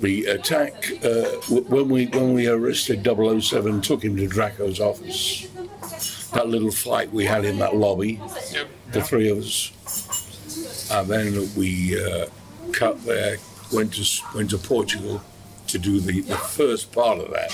[0.00, 5.48] the attack uh, w- when we when we arrested 007, took him to Draco's office.
[6.34, 8.20] That little fight we had in that lobby,
[8.52, 8.68] Yep.
[8.92, 12.26] the three of us, and then we uh,
[12.72, 13.38] cut there,
[13.72, 15.22] went to went to Portugal
[15.68, 17.52] to do the, the first part of that,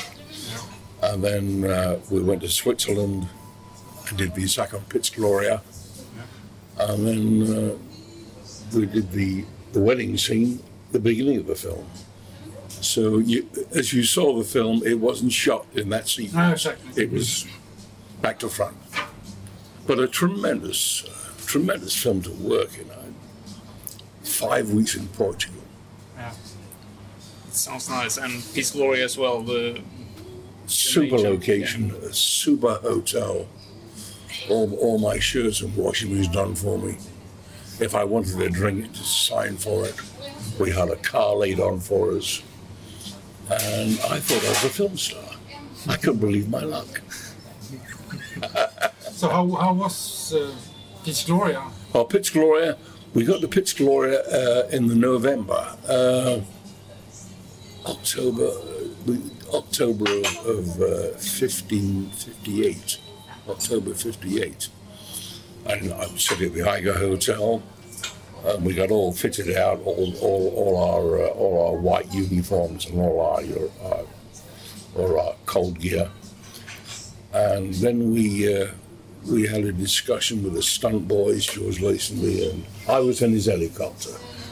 [1.02, 3.28] and then uh, we went to Switzerland
[4.08, 5.62] and did the second Piz Gloria,
[6.78, 7.76] and then uh,
[8.76, 11.86] we did the, the wedding scene, the beginning of the film.
[12.84, 16.34] So you, as you saw the film, it wasn't shot in that sequence.
[16.34, 17.02] No, exactly.
[17.02, 17.46] It was
[18.20, 18.76] back to front.
[19.86, 22.90] But a tremendous, uh, tremendous film to work in.
[24.22, 25.62] Five weeks in Portugal.
[26.16, 26.32] Yeah.
[27.50, 29.42] Sounds nice, and Piz Gloria as well.
[29.42, 29.80] The
[30.66, 33.46] Super nature, location, a super hotel.
[34.50, 36.96] All, all my shirts and washing was done for me.
[37.80, 39.94] If I wanted a drink, just sign for it.
[40.58, 42.42] We had a car laid on for us.
[43.50, 45.22] And I thought I was a film star.
[45.88, 47.00] I couldn't believe my luck.
[49.12, 50.50] So how how was uh,
[51.04, 51.62] Piz Gloria?
[51.92, 52.76] Well, Piz Gloria,
[53.12, 56.40] we got to Piz Gloria uh, in the November, uh,
[57.86, 58.50] October,
[59.52, 62.98] October of, of uh, 1558,
[63.48, 64.68] October 58.
[65.66, 67.62] And I was sitting at the Eiger Hotel,
[68.44, 72.86] and we got all fitted out, all, all, all our uh, all our white uniforms
[72.86, 74.04] and all our, your, our
[74.96, 76.10] all our cold gear.
[77.32, 78.68] And then we uh,
[79.26, 83.46] we had a discussion with the stunt boys, George Lazenby, and I was in his
[83.46, 84.10] helicopter.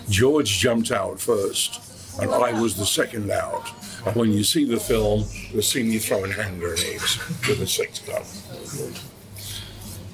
[0.09, 3.71] George jumped out first, and I was the second out.
[4.07, 8.01] And when you see the film, you'll see me throwing hand grenades with a six
[8.01, 8.23] gun.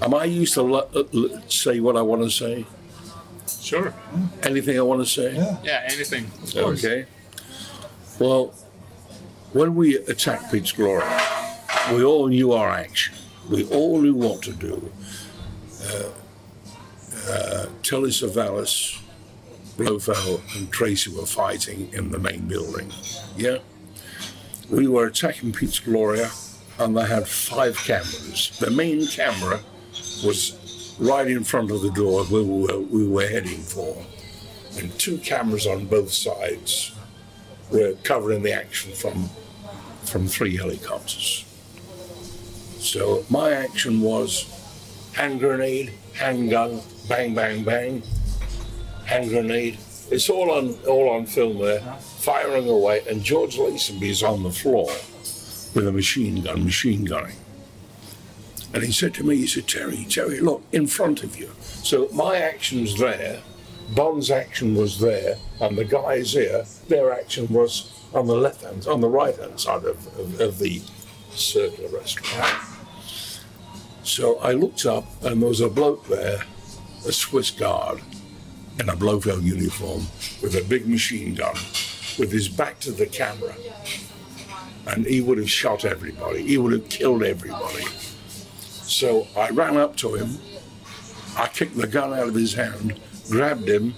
[0.03, 2.67] Am I used to l- l- say what I want to say?
[3.69, 3.93] Sure.
[4.45, 5.35] Anything I want to say?
[5.35, 6.25] Yeah, Yeah, anything.
[6.43, 6.83] Of course.
[6.85, 7.05] Okay.
[8.19, 8.55] Well,
[9.53, 11.21] when we attacked Piz Gloria,
[11.93, 13.15] we all knew our action.
[13.51, 14.91] We all knew what to do.
[15.85, 16.09] Uh,
[17.29, 18.99] uh, Telly Savalas,
[19.77, 22.91] Blofeld, and Tracy were fighting in the main building.
[23.37, 23.59] Yeah.
[24.71, 26.31] We were attacking Piz Gloria,
[26.79, 28.57] and they had five cameras.
[28.61, 29.61] The main camera
[30.25, 30.57] was
[30.99, 34.05] right in front of the door where we were, we were heading for,
[34.79, 36.93] and two cameras on both sides
[37.71, 39.29] were covering the action from
[40.05, 41.45] from three helicopters.
[42.79, 44.47] So my action was
[45.13, 48.03] hand grenade, handgun, bang, bang, bang,
[49.05, 49.79] hand grenade.
[50.11, 51.81] It's all on all on film there,
[52.21, 54.89] firing away, and George Lazenby's on the floor
[55.75, 57.37] with a machine gun, machine gunning.
[58.75, 61.51] And he said to me, he said, Terry, Terry, look, in front of you.
[61.61, 63.41] So my action's there,
[63.95, 68.87] Bond's action was there, and the guys here, their action was on the left hand,
[68.87, 70.83] on the right hand side of, of, of the
[71.31, 72.65] circular restaurant.
[74.03, 76.43] So I looked up, and there was a bloke there,
[77.07, 78.01] a Swiss guard,
[78.79, 80.07] in a Blofeld uniform,
[80.43, 81.55] with a big machine gun,
[82.19, 83.55] with his back to the camera.
[84.87, 86.43] And he would have shot everybody.
[86.43, 87.85] He would have killed everybody.
[88.88, 90.38] So I ran up to him.
[91.37, 92.98] I kicked the gun out of his hand,
[93.29, 93.94] grabbed him,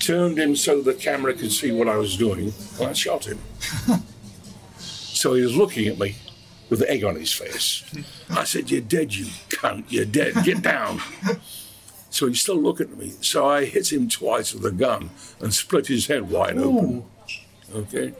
[0.00, 3.38] turned him so the camera could see what I was doing, and I shot him.
[4.76, 6.16] so he was looking at me
[6.68, 7.84] with the egg on his face.
[8.28, 9.84] I said, You're dead, you cunt.
[9.88, 10.34] You're dead.
[10.44, 11.00] Get down.
[12.10, 13.12] So he's still looking at me.
[13.20, 17.04] So I hit him twice with a gun and split his head wide open.
[17.74, 18.14] Okay?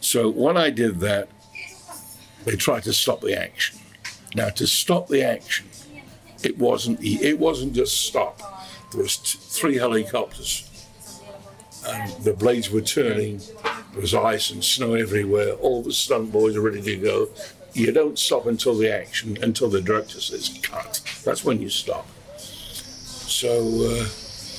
[0.00, 1.28] So when I did that,
[2.44, 3.78] they tried to stop the action.
[4.36, 5.66] Now, to stop the action,
[6.42, 8.38] it wasn't it wasn't just stop.
[8.92, 10.68] There was t- three helicopters,
[11.88, 13.40] and the blades were turning.
[13.92, 15.52] There was ice and snow everywhere.
[15.54, 17.28] All the stunt boys are ready to go.
[17.72, 21.00] You don't stop until the action, until the director says cut.
[21.24, 22.06] That's when you stop.
[22.36, 23.50] So
[23.88, 24.06] uh,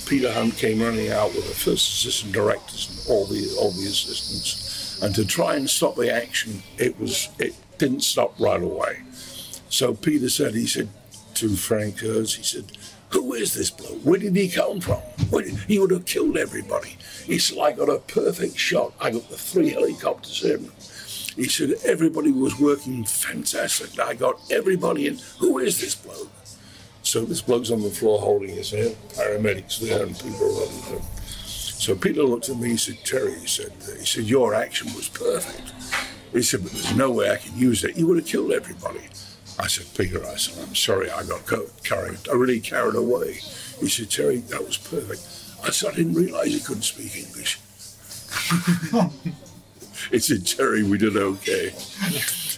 [0.08, 3.86] Peter Hunt came running out with the first assistant directors and all the all the
[3.86, 9.04] assistants, and to try and stop the action, it was it didn't stop right away.
[9.70, 10.90] So Peter said, he said
[11.36, 12.66] to Frank Kurz, he said,
[13.10, 14.02] who is this bloke?
[14.02, 15.02] Where did he come from?
[15.32, 16.98] Did, he would have killed everybody.
[17.26, 18.94] He said, I got a perfect shot.
[19.00, 20.70] I got the three helicopters in.
[21.36, 24.00] He said, everybody was working fantastic.
[24.00, 25.20] I got everybody in.
[25.40, 26.32] Who is this bloke?
[27.04, 28.98] So this bloke's on the floor holding his head.
[29.10, 31.02] Paramedics there and people running him.
[31.46, 32.72] So Peter looked at me.
[32.72, 35.72] He said, Terry, he said, he said, your action was perfect.
[36.34, 37.96] He said, but there's no way I can use it.
[37.96, 39.00] You would have killed everybody.
[39.60, 41.46] I said, Peter, I said, I'm sorry I got
[41.84, 43.40] carried, I really carried away.
[43.80, 45.22] He said, Terry, that was perfect.
[45.64, 47.60] I said, I didn't realize he couldn't speak English.
[50.12, 51.72] he said, Terry, we did okay.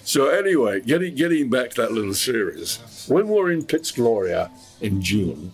[0.03, 4.51] So anyway, getting getting back to that little series, when we were in Piz Gloria
[4.81, 5.51] in June,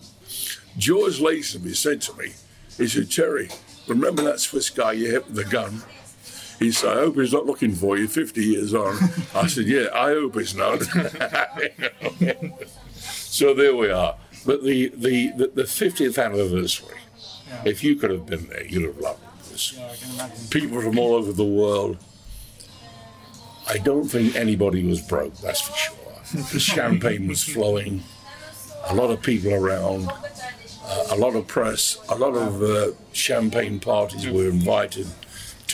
[0.78, 2.34] George Lazenby said to me,
[2.78, 3.50] he said, Terry,
[3.88, 5.84] remember that Swiss guy you hit with the gun?
[6.60, 8.98] He said, I hope he's not looking for you 50 years on.
[9.34, 10.84] I said, yeah, I hope he's not.
[12.96, 14.16] so there we are.
[14.46, 16.98] But the, the, the, the 50th anniversary,
[17.66, 19.20] if you could have been there, you'd have loved
[19.52, 19.74] this.
[19.74, 20.48] Yeah, I can imagine.
[20.50, 21.98] People from all over the world.
[23.68, 26.44] I don't think anybody was broke, that's for sure.
[26.54, 28.04] The champagne was flowing,
[28.88, 33.80] a lot of people around, uh, a lot of press, a lot of uh, champagne
[33.80, 35.08] parties were invited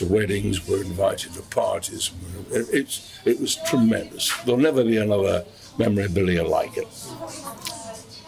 [0.02, 2.10] to weddings, were invited to parties.
[2.50, 4.36] It, it's, it was tremendous.
[4.44, 5.44] There'll never be another
[5.78, 6.88] memorabilia like it.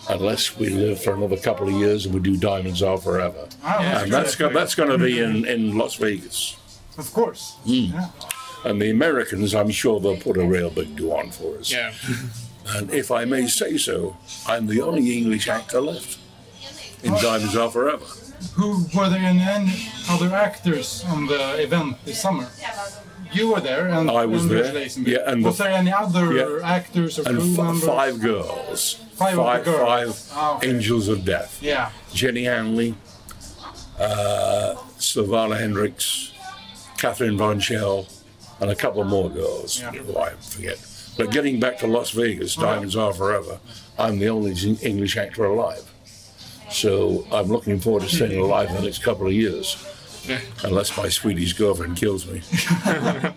[0.09, 3.49] Unless we live for another couple of years and we do Diamonds Are Forever.
[3.63, 6.57] Ah, and that's, go, that's going to be in, in Las Vegas.
[6.99, 7.57] Of course.
[7.65, 7.95] Hmm.
[7.95, 8.11] Yeah.
[8.65, 11.73] And the Americans, I'm sure they'll put a real big do on for us.
[11.73, 11.93] Yeah.
[12.67, 16.19] And if I may say so, I'm the only English actor left
[17.03, 18.07] in Diamonds Are Forever.
[18.55, 22.49] Who were there any other actors on the event this summer?
[23.33, 26.59] you were there, and I was and there, yeah, and was the- there any other
[26.61, 26.61] yeah.
[26.77, 27.85] actors or and crew members?
[27.85, 28.95] five girls.
[29.17, 29.79] Five five, girls.
[30.31, 30.71] five Ah, okay.
[30.71, 31.59] angels of death.
[31.61, 31.91] Yeah.
[32.13, 32.95] Jenny Hanley,
[33.99, 36.33] uh, Sylvana Henriques,
[36.99, 38.07] Catherine Von Schell,
[38.61, 39.91] and a couple more girls Yeah.
[39.93, 40.79] who I forget.
[41.17, 43.59] But getting back to Las Vegas, Diamonds Are Forever,
[43.99, 44.53] I'm the only
[44.83, 45.85] English actor alive.
[46.75, 49.77] So I'm looking forward to staying alive for the next couple of years.
[50.65, 52.43] Unless my Swedish girlfriend kills me.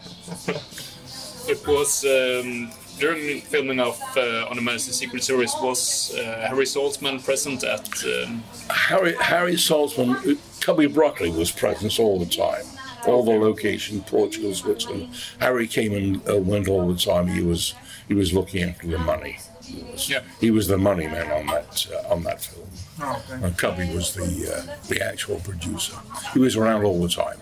[1.49, 5.55] It was um, during filming of uh, On Her Majesty's Secret Service.
[5.61, 7.87] Was uh, Harry Saltzman present at?
[8.03, 12.65] Um, Harry Harry Saltzman, Cubby Broccoli was present all the time.
[13.05, 15.07] All the location, Portugal, Switzerland.
[15.39, 17.27] Harry came and uh, went all the time.
[17.27, 17.75] He was
[18.09, 19.39] he was looking after the money.
[19.67, 20.21] He was, Yeah.
[20.39, 22.67] he was the money man on that uh, on that film.
[23.01, 23.45] Oh, okay.
[23.45, 25.95] And Cubby was the uh, the actual producer.
[26.33, 27.39] He was around all the time.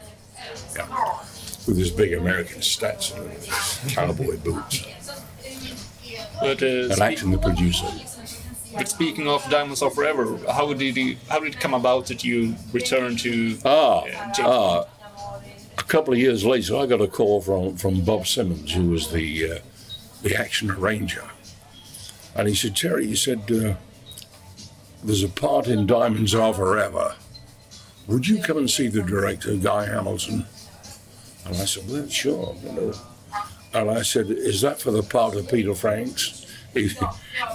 [0.75, 0.88] Yeah,
[1.67, 4.85] with his big American stats and his cowboy boots,
[6.41, 7.88] but, uh, and acting the producer.
[8.73, 12.23] but speaking of Diamonds Are Forever, how did you, how did it come about that
[12.23, 13.57] you returned to?
[13.65, 14.85] Ah, uh, ah.
[15.77, 19.11] A couple of years later, I got a call from, from Bob Simmons, who was
[19.11, 19.59] the uh,
[20.23, 21.23] the action arranger,
[22.36, 23.76] and he said, "Terry," he said, uh,
[25.04, 27.15] "There's a part in Diamonds Are Forever.
[28.08, 30.45] Would you come and see the director, Guy Hamilton?"
[31.45, 32.93] And I said, "Well, sure." You know.
[33.74, 36.91] And I said, "Is that for the part of Peter Franks?" He,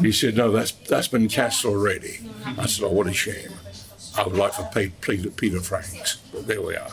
[0.01, 2.21] he said, "No, that's that's been cast already."
[2.59, 3.53] I said, "Oh, what a shame."
[4.16, 6.90] I would like to play, play Peter Franks, but there we are.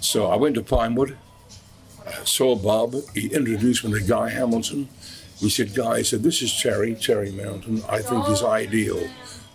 [0.00, 1.16] So I went to Pinewood,
[2.06, 2.94] uh, saw Bob.
[3.14, 4.88] He introduced me to Guy Hamilton.
[5.38, 7.82] He said, Guy, said, this is Terry, Terry Mountain.
[7.88, 9.08] I think is ideal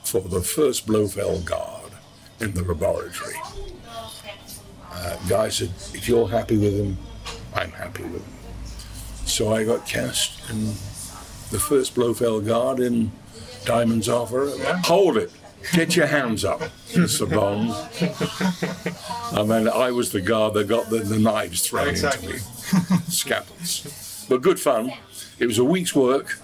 [0.03, 1.91] for the first Blofeld guard
[2.39, 3.35] in the laboratory.
[4.91, 6.97] Uh, Guy said, if you're happy with him,
[7.55, 8.33] I'm happy with him.
[9.25, 10.65] So I got cast in
[11.51, 13.11] the first Blofeld guard in
[13.65, 14.77] Diamonds Are Forever.
[14.85, 15.31] Hold it.
[15.73, 16.61] Get your hands up,
[16.93, 17.29] Mr.
[17.29, 17.71] Bond.
[19.37, 22.35] I mean, I was the guard that got the, the knives thrown Exactly.
[22.35, 24.25] into me, scalpels.
[24.29, 24.93] But good fun.
[25.39, 26.39] It was a week's work,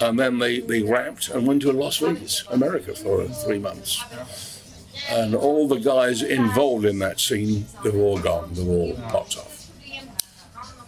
[0.00, 4.02] and then they, they wrapped and went to Las Vegas, America, for three months.
[5.10, 8.50] And all the guys involved in that scene, they're all gone.
[8.52, 9.70] They're all popped off.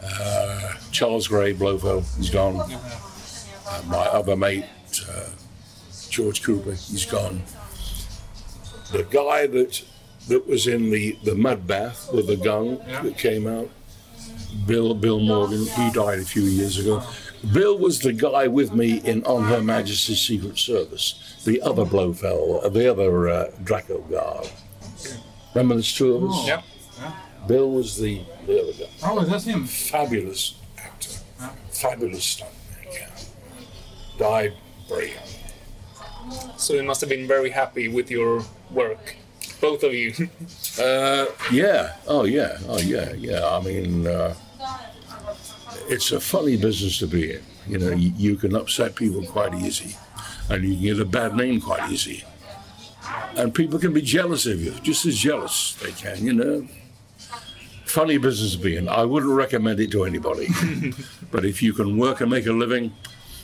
[0.03, 2.61] Uh, Charles Gray, Blofeld, he's gone.
[2.61, 4.65] Uh, my other mate,
[5.11, 5.29] uh,
[6.11, 7.43] George Cooper, he's gone.
[8.91, 9.83] The guy that
[10.29, 13.03] that was in the, the mud bath with the gun Yeah.
[13.03, 13.69] that came out,
[14.67, 17.03] Bill Bill Morgan, he died a few years ago.
[17.53, 22.65] Bill was the guy with me in On Her Majesty's Secret Service, the other Blofeld,
[22.65, 24.49] uh, the other uh, Draco guard.
[25.55, 26.47] Remember there's two of us?
[26.47, 26.63] Yeah.
[27.49, 28.91] Bill was the, the other guy.
[29.03, 29.65] Oh, that's him.
[29.67, 31.11] Fabulous actor,
[31.71, 32.93] fabulous stuntman.
[32.93, 33.11] Yeah.
[34.19, 34.55] Died
[34.89, 36.39] very young.
[36.57, 39.17] So you must have been very happy with your work,
[39.63, 40.13] both of you.
[40.79, 41.97] Uh, yeah.
[42.09, 42.57] Oh, yeah.
[42.67, 43.13] Oh, yeah.
[43.13, 43.47] Yeah.
[43.47, 44.35] I mean, uh,
[45.87, 47.43] it's a funny business to be in.
[47.67, 49.95] You know, you, you can upset people quite easy,
[50.49, 52.25] and you can get a bad name quite easy.
[53.37, 56.25] And people can be jealous of you, just as jealous they can.
[56.25, 56.69] You know.
[57.85, 58.89] Funny business to be in.
[58.89, 60.49] I wouldn't recommend it to anybody,
[61.31, 62.95] but if you can work and make a living,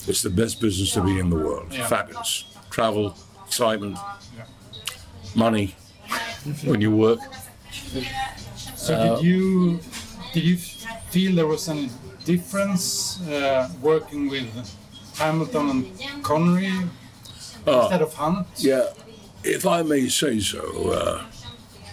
[0.07, 1.67] it's the best business to be in the world.
[1.71, 1.87] Yeah.
[1.87, 2.45] Fabulous.
[2.71, 3.99] Travel, excitement,
[5.35, 5.75] money
[6.65, 7.21] when you work.
[8.77, 9.81] So Uh, did you
[10.35, 10.57] did you
[11.11, 11.91] feel there was any
[12.25, 14.47] difference uh, working with
[15.19, 15.85] Hamilton and
[16.23, 16.73] Connery
[17.67, 17.81] Oh.
[17.83, 18.47] instead of Hunt?
[18.57, 18.87] Yeah,
[19.45, 21.25] if I may say so, uh,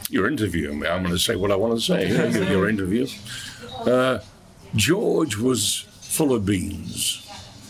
[0.09, 0.87] you're interviewing me.
[0.87, 2.07] I'm going to say what I want to say.
[2.07, 3.07] You your, your interview.
[3.85, 4.19] Uh,
[4.75, 7.21] George was full of beans.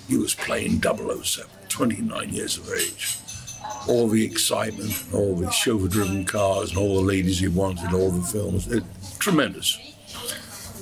[0.07, 3.17] He was playing 007, 29 years of age.
[3.87, 8.25] All the excitement, all the chauffeur-driven cars, and all the ladies he wanted, all the
[8.25, 8.71] films.
[8.71, 8.83] It,
[9.19, 9.77] tremendous.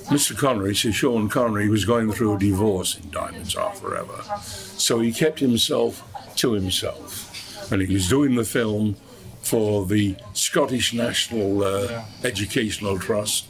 [0.08, 0.36] Mr.
[0.36, 4.22] Connery, so Sean Connery was going through a divorce in Diamonds Are Forever.
[4.42, 6.02] So he kept himself
[6.36, 7.72] to himself.
[7.72, 8.96] And he was doing the film
[9.40, 13.46] for the Scottish National uh, Educational Trust.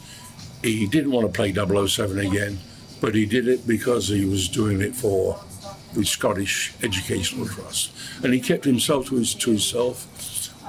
[0.63, 2.59] He didn't want to play 007 again,
[3.01, 5.41] but he did it because he was doing it for
[5.95, 7.93] the Scottish Educational Trust.
[8.23, 10.07] And he kept himself to, his, to himself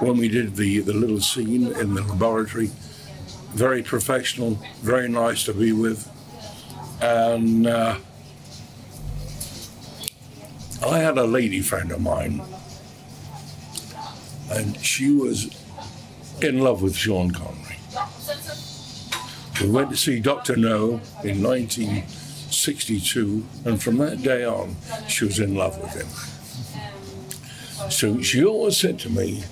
[0.00, 2.70] when we did the, the little scene in the laboratory.
[3.54, 6.10] Very professional, very nice to be with.
[7.00, 7.98] And uh,
[10.86, 12.42] I had a lady friend of mine,
[14.50, 15.50] and she was
[16.42, 17.78] in love with Sean Connery.
[19.60, 20.56] We went to see Dr.
[20.56, 21.42] No in
[22.56, 24.76] 1962, and from that day on,
[25.08, 27.90] she was in love with him.
[27.90, 29.44] So she always said to me,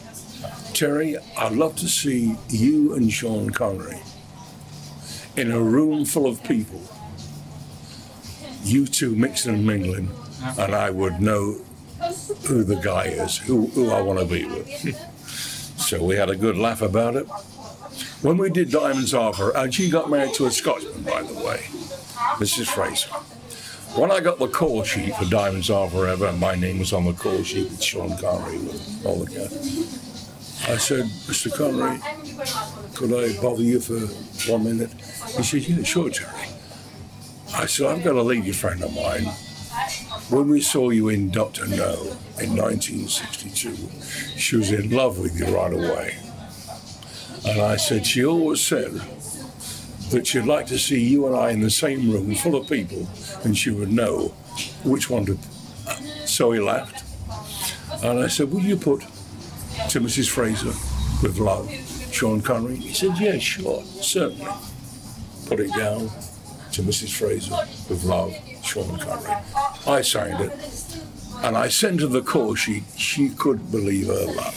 [0.73, 4.01] Terry, I'd love to see you and Sean Connery
[5.37, 6.81] in a room full of people,
[8.63, 10.11] you two mixing and mingling,
[10.59, 11.61] and I would know
[12.47, 14.97] who the guy is, who, who I want to be with.
[15.79, 17.27] so we had a good laugh about it.
[18.23, 21.67] When we did Diamonds Harbour, and she got married to a Scotsman, by the way,
[22.39, 22.67] Mrs.
[22.67, 23.11] Fraser.
[23.99, 27.05] When I got the call sheet for Diamonds Are Forever, and my name was on
[27.05, 31.55] the call sheet with Sean Connery and all the guys, I said, Mr.
[31.57, 32.01] Connery,
[32.95, 34.01] could I bother you for
[34.51, 34.91] one minute?
[35.37, 36.49] He said, Yeah, sure, Terry.
[37.55, 39.27] I said, I've got a lady friend of mine.
[40.31, 41.67] When we saw you in Dr.
[41.69, 41.95] No
[42.41, 43.77] in 1962,
[44.37, 46.17] she was in love with you right away.
[47.47, 49.01] And I said, she always said
[50.15, 53.09] that she'd like to see you and I in the same room full of people
[53.43, 54.29] and she would know
[54.85, 55.37] which one to.
[56.25, 57.03] So he laughed.
[58.05, 60.31] And I said, Will you put to Mrs.
[60.31, 60.73] Fraser
[61.21, 61.69] with love,
[62.13, 62.77] Sean Connery?
[62.77, 64.47] He said, Yeah, sure, certainly.
[65.47, 66.09] Put it down
[66.73, 67.13] to Mrs.
[67.13, 67.57] Fraser
[67.89, 69.35] with love, Sean Connery.
[69.87, 71.01] I signed it.
[71.43, 72.85] And I sent her the call sheet.
[72.97, 74.55] She couldn't believe her luck.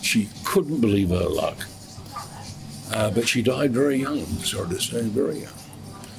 [0.00, 1.66] She couldn't believe her luck.
[2.98, 5.52] Uh, but she died very young, sorry to say, very young.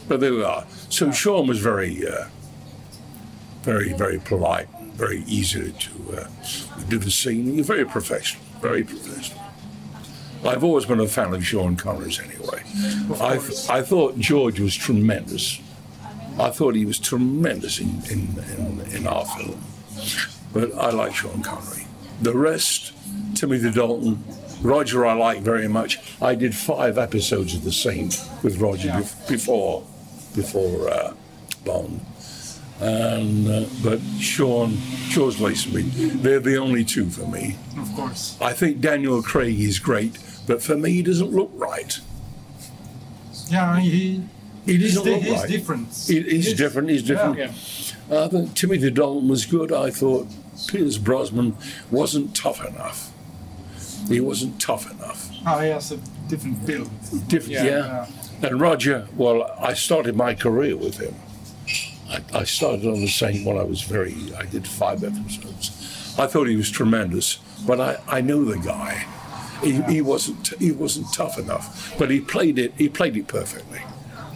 [0.08, 0.66] But there we are.
[0.88, 2.28] So Sean was very, uh,
[3.64, 6.28] very, very polite, very easy to uh,
[6.88, 7.44] do the scene.
[7.52, 9.44] He was very professional, very professional.
[10.46, 12.64] I've always been a fan of Sean Connery's anyway.
[13.20, 15.60] I, th- I thought George was tremendous.
[16.40, 19.62] I thought he was tremendous in, in, in, in our film.
[20.54, 21.88] But I like Sean Connery.
[22.22, 22.94] The rest,
[23.36, 24.24] Timothy Dalton,
[24.62, 26.00] Roger, I like very much.
[26.22, 29.84] I did five episodes of the Saint with Roger bef- before,
[30.36, 31.14] before uh,
[31.66, 32.02] Bond.
[32.82, 34.78] And uh, but Sean,
[35.10, 37.58] George Lazenby, they're the only two for me.
[37.78, 38.38] Of course.
[38.40, 42.00] I think Daniel Craig is great, but for me, he doesn't look right.
[43.50, 44.24] Yeah, he.
[44.66, 45.50] He doesn't di- look he's right.
[45.50, 45.88] different.
[46.08, 46.90] He- he's different.
[46.90, 47.38] He's different.
[47.38, 47.52] Yeah.
[48.24, 49.72] I think Timothy Dalton was good.
[49.72, 50.28] I thought
[50.68, 51.56] Pierce Brosnan
[51.92, 53.12] wasn't tough enough.
[54.10, 55.30] He wasn't tough enough.
[55.46, 55.98] Oh, he has a
[56.28, 56.90] different build.
[57.28, 58.08] Different, Yeah, yeah.
[58.42, 61.16] And Roger, well, I started my career with him.
[62.10, 64.16] I, I started on the Saint when I was very.
[64.38, 66.16] I did five episodes.
[66.18, 67.38] I thought he was tremendous,
[67.68, 69.06] but I, I knew the guy.
[69.62, 72.74] He, he wasn't he wasn't tough enough, but he played it.
[72.78, 73.82] He played it perfectly.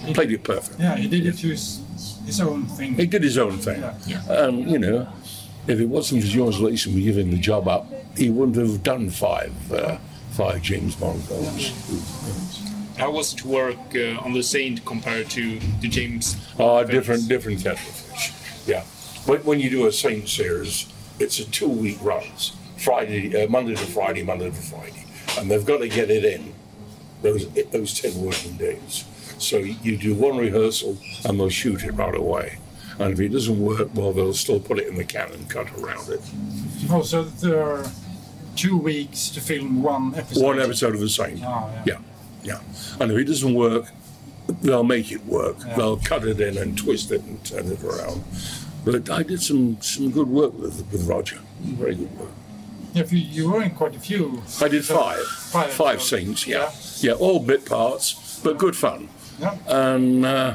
[0.06, 0.84] He Played it perfectly.
[0.84, 1.82] Yeah, he did it to his,
[2.26, 2.96] his own thing.
[2.96, 3.82] He did his own thing.
[4.06, 4.22] Yeah.
[4.28, 5.08] And, um, you know,
[5.68, 7.88] if it wasn't for George Lazenby giving the job up,
[8.18, 9.98] he wouldn't have done five, uh,
[10.32, 11.72] five James Bond films.
[12.98, 16.36] How was it to work uh, on the Saint compared to the James?
[16.60, 16.92] Oh, films?
[16.92, 18.32] different, different kettle of fish.
[18.68, 18.84] Yeah.
[19.26, 22.54] When, when you do a Saint series, it's a two-week runs.
[22.78, 25.06] Friday, uh, Monday to Friday, Monday to Friday,
[25.40, 26.54] and they've got to get it in
[27.22, 29.06] those those ten working days.
[29.38, 32.58] So you do one rehearsal, and they'll shoot it right away.
[33.00, 35.68] And if it doesn't work, well, they'll still put it in the can and cut
[35.80, 36.22] around it.
[36.90, 37.86] Oh, so there are
[38.56, 40.44] two weeks to film one episode.
[40.44, 41.40] One episode of the Saint.
[41.44, 41.98] Oh, Yeah, yeah.
[42.44, 42.60] yeah.
[43.00, 43.86] And if it doesn't work,
[44.62, 45.58] they'll make it work.
[45.66, 45.76] Yeah.
[45.76, 48.24] They'll cut it in and twist it and turn it around.
[48.86, 51.40] But I did some some good work with with Roger.
[51.62, 52.30] Very good work.
[52.94, 54.44] Yeah, you, you were in quite a few.
[54.62, 55.26] I did five,
[55.72, 56.46] Five scenes.
[56.46, 56.70] Yeah,
[57.00, 59.08] yeah, all bit parts, but good fun.
[59.40, 59.58] Yeah.
[59.68, 60.54] And uh,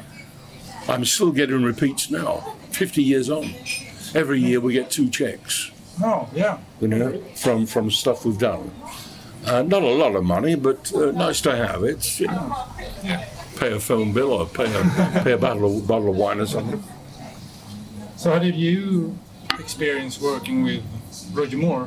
[0.89, 2.55] I'm still getting repeats now.
[2.70, 3.55] Fifty years on,
[4.14, 5.70] every year we get two checks.
[6.03, 6.59] Oh, yeah.
[6.80, 8.70] you know, from from stuff we've done.
[9.45, 11.84] Uh, not a lot of money, but uh, nice to have.
[11.84, 12.66] It's you know,
[13.57, 16.47] pay a phone bill or pay a pay a bottle of, bottle of wine or
[16.47, 16.82] something.
[18.16, 19.16] So how did you
[19.59, 20.82] experience working with
[21.32, 21.86] Roger Moore?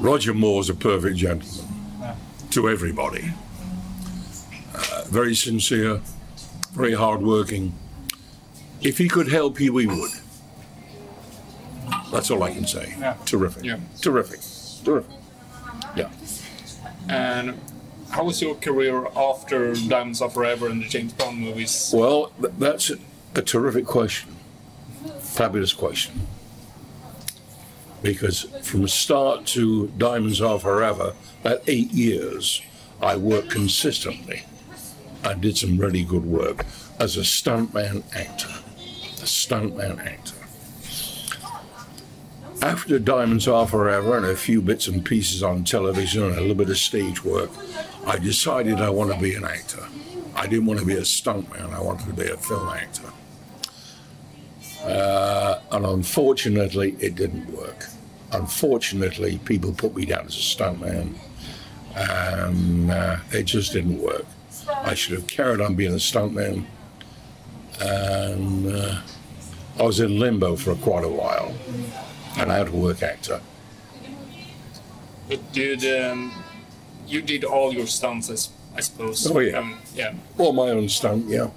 [0.00, 1.66] Roger Moore's a perfect gentleman
[2.00, 2.14] Yeah.
[2.50, 3.32] to everybody.
[5.08, 6.00] Very sincere,
[6.72, 7.74] very hardworking.
[8.80, 10.10] If he could help you, he would.
[12.10, 12.94] That's all I can say.
[12.98, 13.16] Yeah.
[13.24, 13.64] Terrific.
[13.64, 13.78] Yeah.
[14.00, 14.40] Terrific.
[14.84, 15.10] Terrific.
[15.96, 16.10] Yeah.
[17.08, 17.58] And
[18.10, 21.90] how was your career after Diamonds Are Forever and the James Bond movies?
[21.94, 22.96] Well, th- that's a,
[23.34, 24.36] a terrific question.
[25.20, 26.26] Fabulous question.
[28.02, 32.60] Because from start to Diamonds Are Forever, that eight years,
[33.00, 34.44] I worked consistently.
[35.24, 36.66] I did some really good work
[36.98, 38.48] as a stuntman actor.
[38.48, 40.36] A stuntman actor.
[42.62, 46.54] after Diamonds Are Forever and a few bits and pieces on television and a little
[46.54, 47.50] bit of stage work,
[48.06, 49.84] I decided I want to be an actor.
[50.36, 53.10] I didn't want to be a stuntman, I wanted to be a film actor.
[54.84, 57.86] Uh, and unfortunately, it didn't work.
[58.32, 61.14] Unfortunately, people put me down as a stuntman,
[61.94, 64.26] and uh, it just didn't work.
[64.68, 66.66] I should have carried on being a stuntman,
[67.80, 69.00] and uh,
[69.78, 71.54] I was in limbo for quite a while,
[72.36, 73.40] an out of work actor.
[75.28, 76.44] But did um,
[77.06, 79.30] you did all your stunts, I suppose?
[79.30, 79.58] Oh, yeah.
[79.58, 80.14] Um, yeah.
[80.36, 81.50] Well, my own stunt, yeah.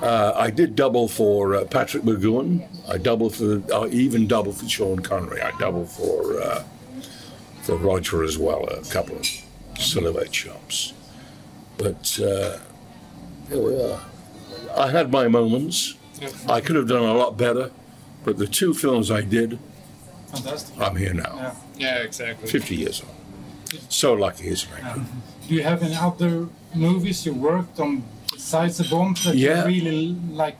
[0.00, 2.68] Uh, I did double for uh, Patrick McGoohan.
[2.88, 5.40] I doubled for, I even double for Sean Connery.
[5.40, 6.62] I doubled for uh,
[7.62, 8.64] for Roger as well.
[8.68, 9.26] A couple of
[9.78, 10.92] silhouette shots,
[11.78, 12.58] but uh,
[13.48, 14.00] here we are.
[14.76, 15.94] I had my moments.
[16.20, 16.28] Yeah.
[16.48, 17.70] I could have done a lot better,
[18.24, 19.58] but the two films I did,
[20.32, 20.78] Fantastic.
[20.80, 21.34] I'm here now.
[21.36, 21.54] Yeah.
[21.78, 22.48] Yeah, exactly.
[22.50, 23.08] 50 years on.
[23.88, 25.00] So lucky, isn't it?
[25.48, 28.02] Do you have any other movies you worked on
[28.32, 29.60] besides the Bond that Yeah.
[29.62, 30.58] you really like?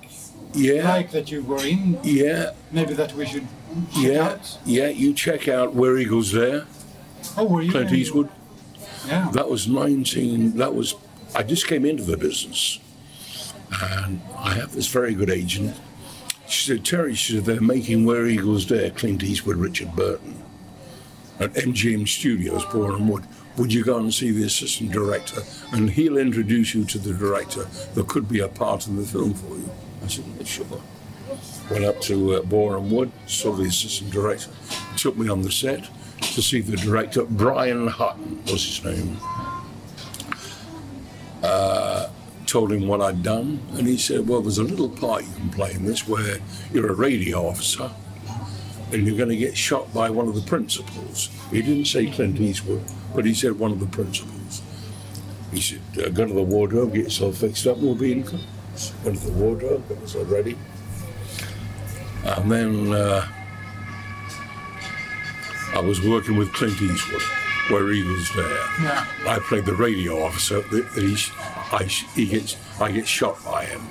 [0.55, 1.99] Yeah, Like that you were in?
[2.03, 3.47] yeah, Maybe that we should
[3.93, 4.59] check yeah, out.
[4.65, 4.89] yeah.
[4.89, 6.65] You check out Where Eagles Dare.
[7.37, 7.71] Oh, were you?
[7.71, 8.31] Clint Eastwood.
[9.07, 9.29] Yeah.
[9.33, 10.95] That was 19, that was,
[11.35, 12.81] I just came into the business.
[13.83, 15.77] And I have this very good agent.
[16.49, 20.43] She said, Terry, she said, they're making Where Eagles Dare, Clint Eastwood, Richard Burton
[21.41, 23.25] at MGM Studios, Boreham Wood.
[23.57, 25.43] Would you go and see the assistant director?
[25.73, 27.65] And he'll introduce you to the director.
[27.95, 29.71] There could be a part in the film for you.
[30.03, 30.67] I said, "Yeah, sure.
[31.71, 34.51] Went up to uh, Wood, saw the assistant director,
[34.97, 35.89] took me on the set
[36.21, 37.25] to see the director.
[37.25, 39.19] Brian Hutton was his name.
[42.49, 45.51] Told him what I'd done, and he said, Well, there's a little part you can
[45.51, 46.39] play in this where
[46.73, 47.91] you're a radio officer
[48.91, 51.29] and you're going to get shot by one of the principals.
[51.51, 52.83] He didn't say Clint Eastwood,
[53.15, 54.63] but he said one of the principals.
[55.53, 58.23] He said, Go to the wardrobe, get yourself fixed up, we'll be in.
[58.25, 58.47] clothes."
[59.05, 60.57] Went to the wardrobe, got myself ready.
[62.25, 63.29] And then uh,
[65.75, 67.23] I was working with Clint Eastwood,
[67.69, 68.47] Where Eagles Dare.
[68.81, 69.07] Yeah.
[69.27, 71.17] I played the radio officer that, he,
[71.71, 73.83] I, he gets, I get shot by him,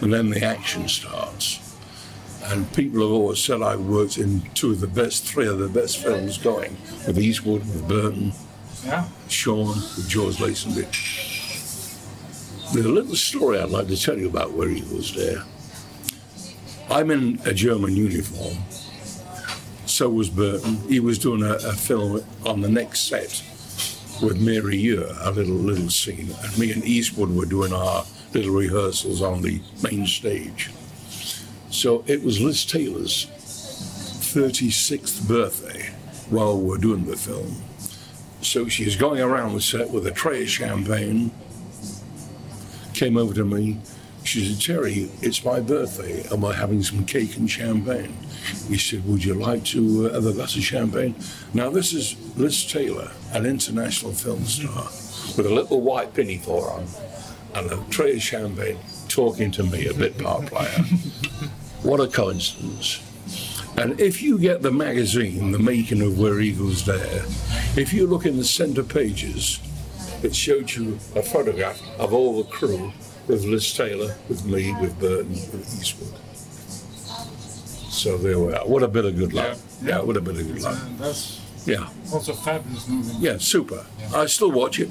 [0.00, 1.60] and then the action starts.
[2.44, 5.68] And people have always said I worked in two of the best, three of the
[5.68, 8.32] best films going, with Eastwood, with Burton,
[8.84, 9.06] Yeah.
[9.28, 10.88] Sean, with George Lazenby.
[12.72, 15.42] There's a little story I'd like to tell you about where he was there.
[16.88, 18.56] I'm in a German uniform.
[19.86, 20.76] So was Burton.
[20.88, 23.44] He was doing a, a film on the next set
[24.22, 28.52] with Mary Ure, a little little scene, and me and Eastwood were doing our little
[28.52, 30.70] rehearsals on the main stage.
[31.70, 33.26] So it was Liz Taylor's
[34.32, 35.92] 36th birthday
[36.28, 37.56] while we were doing the film.
[38.42, 41.30] So she's going around the set with a tray of champagne.
[42.94, 43.80] Came over to me.
[44.30, 48.16] She said, Terry, it's my birthday and we're having some cake and champagne.
[48.68, 51.16] He said, Would you like to uh, have a glass of champagne?
[51.52, 54.84] Now, this is Liz Taylor, an international film star,
[55.36, 56.86] with a little white pinafore on
[57.56, 58.78] and a tray of champagne
[59.08, 60.68] talking to me, a bit part player.
[61.82, 63.02] what a coincidence.
[63.76, 67.24] And if you get the magazine, The Making of Where Eagles Dare,
[67.76, 69.58] if you look in the center pages,
[70.22, 72.92] it showed you a photograph of all the crew
[73.26, 76.14] with Liz Taylor, with me, with Burton, with Eastwood.
[77.92, 78.66] So there we are.
[78.66, 79.56] What a bit of good luck.
[79.82, 80.78] Yeah, what a bit of good luck.
[80.98, 83.12] That's Yeah, also a fabulous movie.
[83.18, 83.84] yeah, super.
[84.14, 84.90] I still watch it.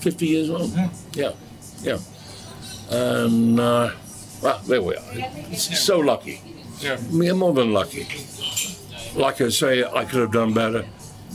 [0.00, 0.70] 50 years on.
[0.70, 0.88] Yeah.
[1.14, 1.32] Yeah,
[1.82, 1.98] yeah.
[2.90, 3.90] And, uh,
[4.42, 5.02] well, there we are.
[5.50, 6.40] It's so lucky.
[6.80, 6.98] Yeah.
[7.10, 8.06] We're more than lucky.
[9.16, 10.84] Like I say, I could have done better,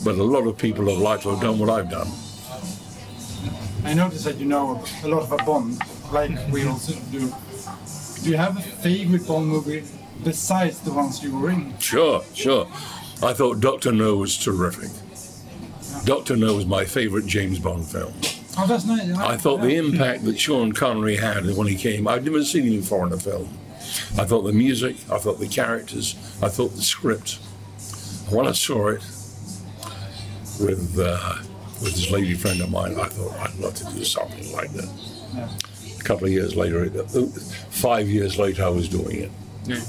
[0.04, 2.08] but a lot of people have liked to have done what I've done.
[3.84, 5.82] I noticed that you know a lot about Bond,
[6.12, 7.34] like we also do.
[8.24, 9.84] Do you have a favorite Bond movie
[10.24, 11.78] besides the ones you were in?
[11.80, 12.68] Sure, sure.
[13.22, 14.90] I thought Doctor No was terrific.
[16.06, 18.14] Doctor No was my favorite James Bond film.
[18.58, 19.10] Oh, that's nice.
[19.18, 22.80] I thought the impact that Sean Connery had when he came, I'd never seen him
[22.82, 23.48] before in a film.
[24.18, 27.40] I thought the music, I thought the characters, I thought the script.
[28.28, 29.02] And when I saw it
[30.60, 31.36] with uh,
[31.82, 34.90] with this lady friend of mine, I thought I'd love to do something like that.
[35.34, 35.50] Yeah.
[36.00, 37.26] A couple of years later, uh,
[37.70, 39.32] five years later, I was doing it.
[39.66, 39.82] Yeah.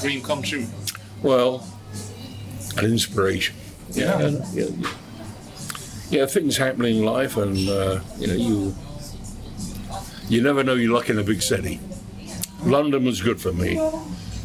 [0.00, 0.66] Dream come true.
[1.22, 1.66] Well,
[2.76, 3.56] an inspiration.
[3.90, 4.20] Yeah.
[4.20, 4.90] and, yeah, yeah.
[6.10, 8.74] yeah, things happen in life, and uh, you know you
[10.28, 11.80] you never know your luck in a big city.
[12.64, 13.78] London was good for me.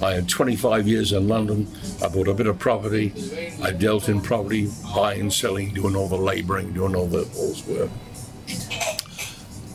[0.02, 1.68] I had 25 years in London.
[2.04, 3.14] I bought a bit of property.
[3.62, 7.90] I dealt in property, buying, selling, doing all the labouring, doing all the all's work,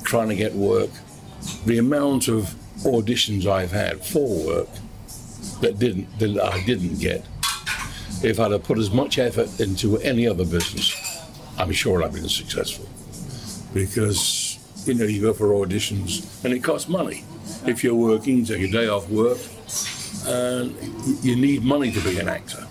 [0.06, 0.90] trying to get work.
[1.66, 2.54] The amount of
[2.84, 4.68] auditions I've had for work
[5.60, 7.24] that didn't that I didn't get.
[8.22, 10.94] If I'd have put as much effort into any other business,
[11.58, 12.88] I'm sure I'd been successful.
[13.74, 17.24] Because you know you go for auditions and it costs money.
[17.66, 19.38] If you're working, take a day off work,
[20.26, 20.74] and
[21.24, 22.66] you need money to be an actor.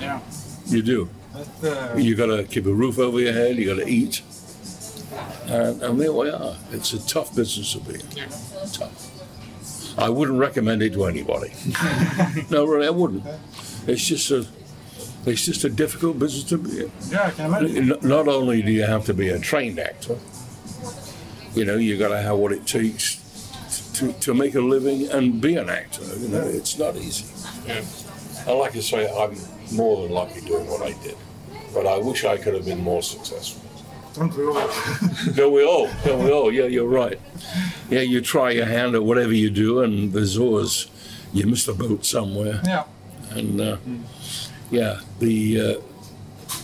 [0.00, 0.20] Yeah.
[0.66, 1.08] You do.
[1.34, 3.56] Uh, You got to keep a roof over your head.
[3.56, 4.22] You got to eat,
[5.46, 6.56] and, and there we are.
[6.72, 8.28] It's a tough business to be in.
[8.72, 9.98] Tough.
[9.98, 11.52] I wouldn't recommend it to anybody.
[12.50, 13.24] no, really, I wouldn't.
[13.86, 14.46] It's just a,
[15.24, 16.92] it's just a difficult business to be in.
[17.08, 17.92] yeah, I can imagine.
[17.92, 20.18] N- Not only do you have to be a trained actor,
[21.54, 23.22] you know, you've got to have what it takes
[23.94, 26.02] to, to make a living and be an actor.
[26.18, 27.24] You know, it's not easy.
[27.66, 27.82] Yeah.
[28.46, 29.34] And like I say, I'm
[29.74, 31.16] more than lucky doing what I did,
[31.72, 33.62] but I wish I could have been more successful.
[34.16, 34.68] Don't we all?
[35.36, 36.52] No, we all, no, we all.
[36.52, 37.20] Yeah, you're right.
[37.90, 40.86] Yeah, you try your hand at whatever you do, and there's always
[41.32, 42.60] you miss the boat somewhere.
[42.64, 42.84] yeah.
[43.30, 43.76] And uh,
[44.70, 45.80] yeah, the uh,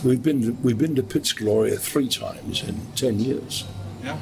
[0.03, 3.65] we've been to, we've been to Piz Gloria three times in ten years.
[4.03, 4.17] Yeah.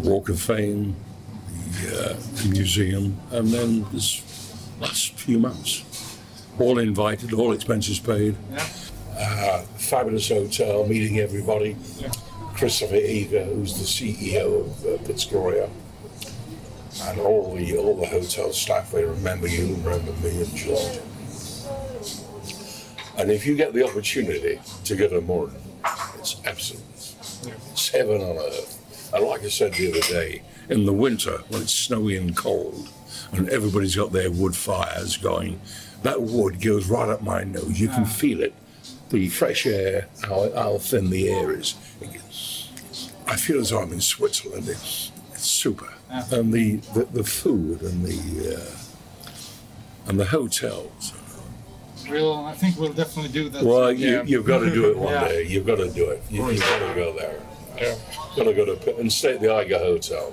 [0.00, 0.96] Walk of Fame,
[1.82, 4.22] the, uh, the museum, and then this
[4.80, 5.84] last few months,
[6.58, 8.34] all invited, all expenses paid.
[8.52, 8.66] Yeah.
[9.88, 11.74] Fabulous hotel, meeting everybody.
[12.54, 15.24] Christopher Eager, who's the CEO of uh, Pitt's
[17.04, 18.92] and all the all the hotel staff.
[18.92, 21.00] They remember you, remember me, and George.
[23.16, 25.54] And if you get the opportunity to go to Mürren,
[26.18, 26.82] it's absolute.
[27.72, 29.10] It's heaven on earth.
[29.14, 32.90] And like I said the other day, in the winter when it's snowy and cold,
[33.32, 35.62] and everybody's got their wood fires going,
[36.02, 37.80] that wood goes right up my nose.
[37.80, 38.52] You can feel it.
[39.10, 41.74] The fresh air, how, how thin the air is.
[43.26, 44.68] I feel as though I'm in Switzerland.
[44.68, 45.88] It's, it's super.
[46.10, 48.74] And the, the, the food and the uh,
[50.08, 51.12] and the hotels.
[52.08, 53.62] We'll, I think we'll definitely do that.
[53.62, 54.22] Well, Yeah.
[54.22, 55.28] you, you've got to do it one Yeah.
[55.28, 55.46] day.
[55.46, 56.22] You've got to do it.
[56.30, 57.40] You, you've got to go there.
[57.76, 57.94] Yeah.
[58.36, 60.32] Got to go to and stay at the Eiger Hotel,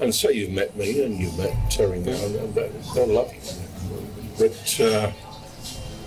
[0.00, 3.40] and say you've met me and you've met Terry now, and they'll love you.
[4.38, 5.12] But uh,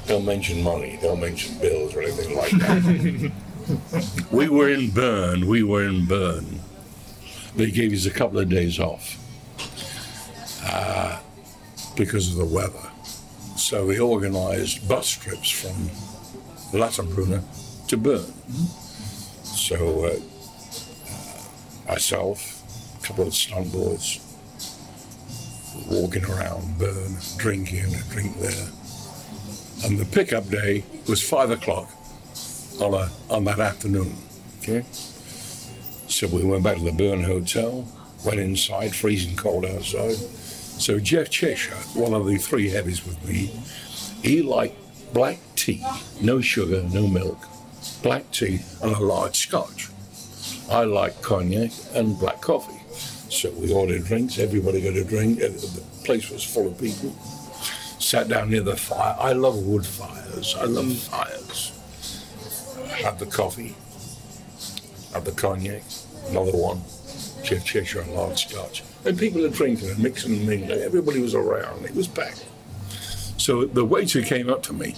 [0.08, 0.98] don't mention money.
[1.02, 3.32] Don't mention bills or anything like that.
[4.32, 5.48] we were in Bern.
[5.48, 6.62] We were in Bern.
[7.56, 9.18] They gave us a couple of days off
[10.64, 11.20] uh,
[11.96, 12.92] because of the weather.
[13.58, 15.90] So we organised bus trips from
[16.80, 17.44] Lauterbrunnen
[17.88, 18.34] to Bern.
[19.44, 20.20] So uh,
[21.90, 24.20] myself, a couple of stunt boys,
[25.90, 28.70] walking around Bern, drinking a drink there.
[29.86, 31.90] And the pickup day was five o'clock
[32.82, 34.16] on, a, on that afternoon.
[34.60, 34.84] Okay.
[36.08, 37.88] So we went back to the Bern Hotel,
[38.26, 40.16] went inside, freezing cold outside.
[40.16, 43.52] So Jeff Cheshire, one of the three heavies with me,
[44.24, 44.76] he liked
[45.14, 45.86] black tea,
[46.22, 47.38] no sugar, no milk,
[48.02, 49.90] black tea and a large scotch.
[50.70, 52.74] I like cognac and black coffee.
[53.30, 57.16] So we ordered drinks, everybody got a drink, the place was full of people.
[58.08, 59.18] Sat down near the fire.
[59.20, 60.96] I love wood fires, I love mm.
[60.96, 61.74] fires.
[63.04, 63.76] Had the coffee,
[65.14, 65.84] had the cognac,
[66.30, 66.82] another one,
[67.44, 68.86] Jeff Cheshire and large scotch.
[69.04, 70.80] And people are drinking and mixing and mingling.
[70.80, 71.84] Everybody was around.
[71.84, 72.46] It was packed.
[73.36, 74.96] So the waiter came up to me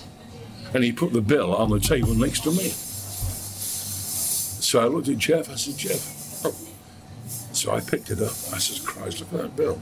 [0.75, 2.69] and he put the bill on the table next to me.
[4.61, 5.49] So I looked at Jeff.
[5.49, 6.45] I said, Jeff.
[6.45, 6.53] Oh.
[7.53, 8.33] So I picked it up.
[8.53, 9.81] I said, Christ, look at that bill.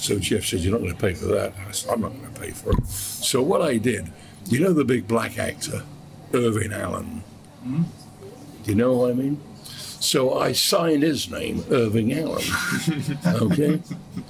[0.00, 1.52] So Jeff said, You're not going to pay for that.
[1.68, 2.86] I said, I'm not going to pay for it.
[2.86, 4.10] So what I did,
[4.46, 5.82] you know the big black actor,
[6.32, 7.22] Irving Allen?
[7.64, 9.40] Do you know what I mean?
[10.00, 12.42] So I signed his name, Irving Allen.
[13.26, 13.80] Okay?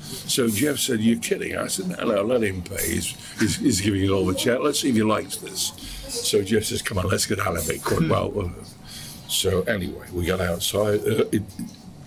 [0.03, 1.57] So Jeff said, You're kidding.
[1.57, 2.95] I said, No, no, let him pay.
[2.95, 4.63] He's, he's, he's giving you all the chat.
[4.63, 5.73] Let's see if he likes this.
[6.09, 8.11] So Jeff says, Come on, let's get out of it quick.
[8.11, 8.53] Well,
[9.29, 11.01] so anyway, we got outside.
[11.01, 11.43] Uh, it,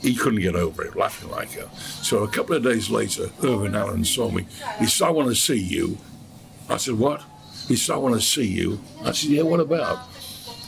[0.04, 1.74] he couldn't get over it, laughing like hell.
[1.78, 4.45] So a couple of days later, Irving Allen saw me.
[4.80, 5.97] He said, I want to see you.
[6.70, 7.24] I said, What?
[7.68, 8.82] He said, I want to see you.
[9.04, 10.06] I said, Yeah, what about?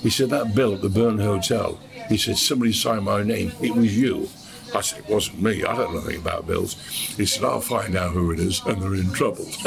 [0.02, 1.78] He said, That bill at the Bern Hotel.
[2.08, 3.52] He said, Somebody signed my name.
[3.62, 4.30] It was you.
[4.74, 5.66] I said, It wasn't me.
[5.66, 6.76] I don't know anything about bills.
[7.18, 9.46] He said, I'll find out who it is, and they're in trouble.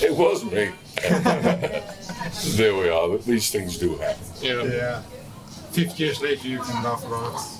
[0.00, 0.72] it wasn't me.
[2.56, 3.16] there we are.
[3.18, 4.26] These things do happen.
[4.40, 4.62] Yeah.
[4.64, 5.02] Yeah.
[5.72, 7.58] 50 years later, you can laugh about it.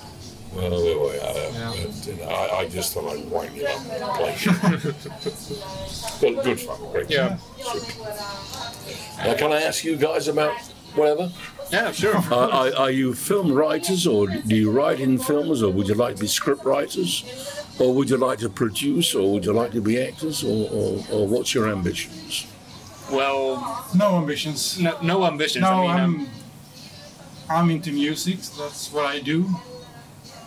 [0.55, 1.77] Well, there we are.
[1.87, 4.37] But, you know, I, I just thought I'd wind you up and play.
[6.21, 6.93] good, good fun.
[6.93, 7.09] Great.
[7.11, 7.39] Yeah.
[9.19, 10.55] Now, can I ask you guys about
[10.95, 11.31] whatever?
[11.71, 12.17] Yeah, sure.
[12.31, 15.95] Uh, are, are you film writers, or do you write in films, or would you
[15.95, 17.25] like to be script writers,
[17.79, 21.05] or would you like to produce, or would you like to be actors, or, or,
[21.11, 22.47] or what's your ambitions?
[23.11, 24.79] Well, No ambitions.
[24.79, 25.63] no, no ambitions.
[25.63, 26.29] No, I mean, I'm I'm
[27.61, 28.39] into music.
[28.59, 29.45] That's what I do.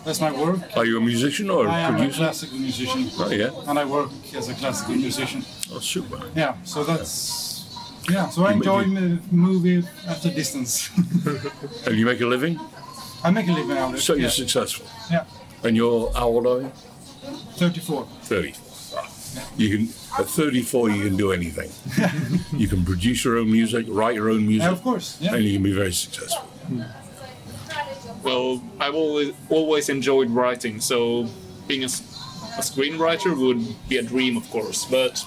[0.04, 0.60] That's my work.
[0.76, 4.10] Are you a musician or I am a classical musician, Oh yeah, and I work
[4.36, 5.44] as a classical musician.
[5.72, 6.20] oh super.
[6.36, 7.64] Yeah, so that's
[8.08, 8.28] yeah.
[8.28, 10.90] So I You enjoy m- movie at a distance.
[11.86, 12.58] And you make a living,
[13.24, 14.00] I make a living out of it.
[14.02, 14.86] so you're successful.
[15.10, 15.24] yeah,
[15.64, 16.70] And you're how old are you?
[17.56, 18.06] 34.
[18.22, 18.54] Thirty.
[18.94, 19.08] Ah.
[19.56, 19.88] You can
[20.20, 21.70] at 34 you can do anything.
[22.60, 25.18] you can produce your own music, write your own music, Yeah, of course.
[25.20, 25.34] Yeah.
[25.34, 26.46] and you can be very successful.
[28.22, 31.28] Well, I've always always enjoyed writing, so
[31.66, 34.84] being a screenwriter would be a dream, of course.
[34.84, 35.24] But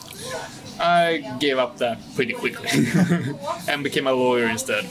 [0.79, 2.69] I gave up that pretty quickly
[3.67, 4.89] and became a lawyer instead.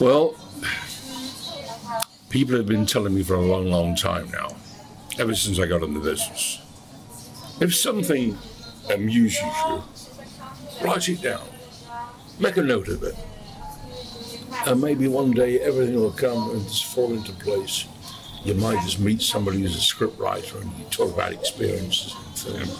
[0.00, 0.34] Well,
[2.30, 4.56] people have been telling me for a long, long time now,
[5.18, 6.62] ever since I got in the business.
[7.60, 8.38] If something
[8.90, 9.82] amuses you,
[10.82, 11.46] write it down,
[12.38, 13.14] make a note of it,
[14.66, 17.86] and maybe one day everything will come and just fall into place.
[18.44, 22.14] You might just meet somebody who's a script writer and you talk about experiences
[22.46, 22.78] in film.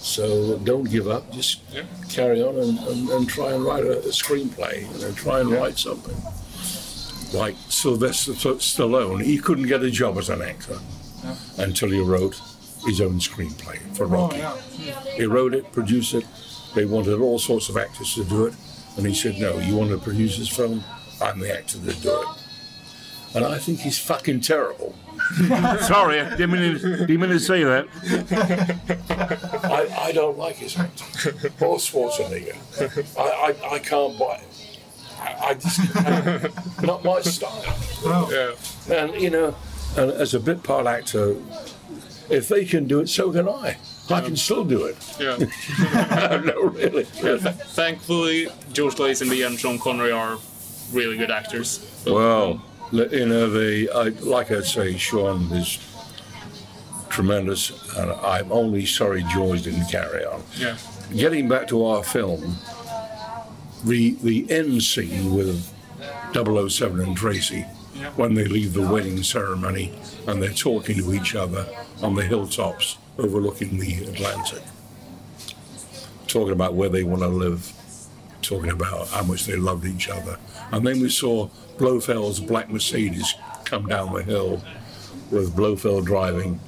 [0.00, 1.30] So don't give up.
[1.32, 1.82] Just Yeah.
[2.08, 4.82] carry on and, and, and try and write a, a screenplay.
[4.94, 6.16] You know, try and write something.
[7.38, 10.78] Like Sylvester Stallone, he couldn't get a job as an actor
[11.58, 12.40] until he wrote
[12.86, 14.38] his own screenplay for Oh, Rocky.
[14.38, 14.56] yeah.
[15.16, 16.24] He wrote it, produced it.
[16.74, 18.54] They wanted all sorts of actors to do it,
[18.96, 20.84] and he said, "No, you want to produce this film?
[21.20, 22.28] I'm the actor to do it."
[23.34, 24.94] And I think he's fucking terrible.
[25.80, 27.88] Sorry, I didn't mean, to, didn't mean to say that.
[29.64, 31.06] I, I don't like his acting.
[31.60, 32.56] Or Schwarzenegger.
[33.18, 34.80] I, I, I can't buy it.
[35.18, 36.50] I, I just, I,
[36.84, 37.62] not my style.
[38.04, 38.28] Oh.
[38.88, 38.94] Yeah.
[38.94, 39.56] And, you know,
[39.96, 41.36] and as a bit part actor,
[42.28, 43.78] if they can do it, so can I.
[44.10, 44.96] I can still do it.
[45.18, 45.38] Yeah.
[46.44, 47.06] no, really.
[47.14, 50.38] Yeah, th- thankfully, George Lazenby and Sean Connery are
[50.92, 52.02] really good actors.
[52.06, 55.78] Well, you know, the I, like I say, Sean is
[57.08, 60.42] tremendous, and I'm only sorry George didn't carry on.
[60.58, 60.76] Yeah.
[61.14, 62.56] Getting back to our film,
[63.84, 65.72] the the end scene with
[66.34, 67.62] 007 and Tracy,
[68.16, 69.92] when they leave the wedding ceremony
[70.26, 71.66] and they're talking to each other
[72.02, 74.62] on the hilltops overlooking the Atlantic,
[76.26, 77.72] talking about where they want to live,
[78.42, 80.38] talking about how much they loved each other.
[80.72, 83.34] And then we saw Blofeld's black Mercedes
[83.64, 84.62] come down the hill
[85.30, 86.60] with Blofeld driving,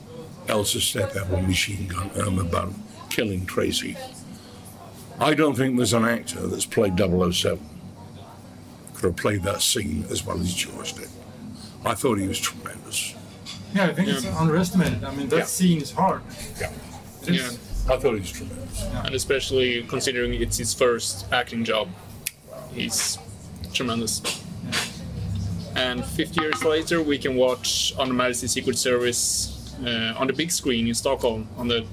[0.49, 2.74] Elsa step out with machine gun, Irma Bunt,
[3.11, 3.97] killing Tracy.
[5.18, 7.59] I don't think there's an actor that's played 007
[8.97, 11.09] could have played that scene as well as George did.
[11.84, 13.14] I thought he was tremendous.
[13.77, 15.05] Yeah, I think it's underestimated.
[15.05, 15.45] I mean, that Yeah.
[15.45, 16.22] scene is hard.
[16.61, 16.70] Yeah.
[17.22, 17.37] It is.
[17.87, 17.95] Yeah.
[17.95, 18.83] I thought he was tremendous.
[19.05, 21.89] And especially considering it's his first acting job.
[22.74, 23.18] He's
[23.74, 24.22] tremendous.
[25.74, 30.33] And 50 years later, we can watch On Her Majesty's Secret Service uh, on the
[30.33, 31.85] big screen in Stockholm on the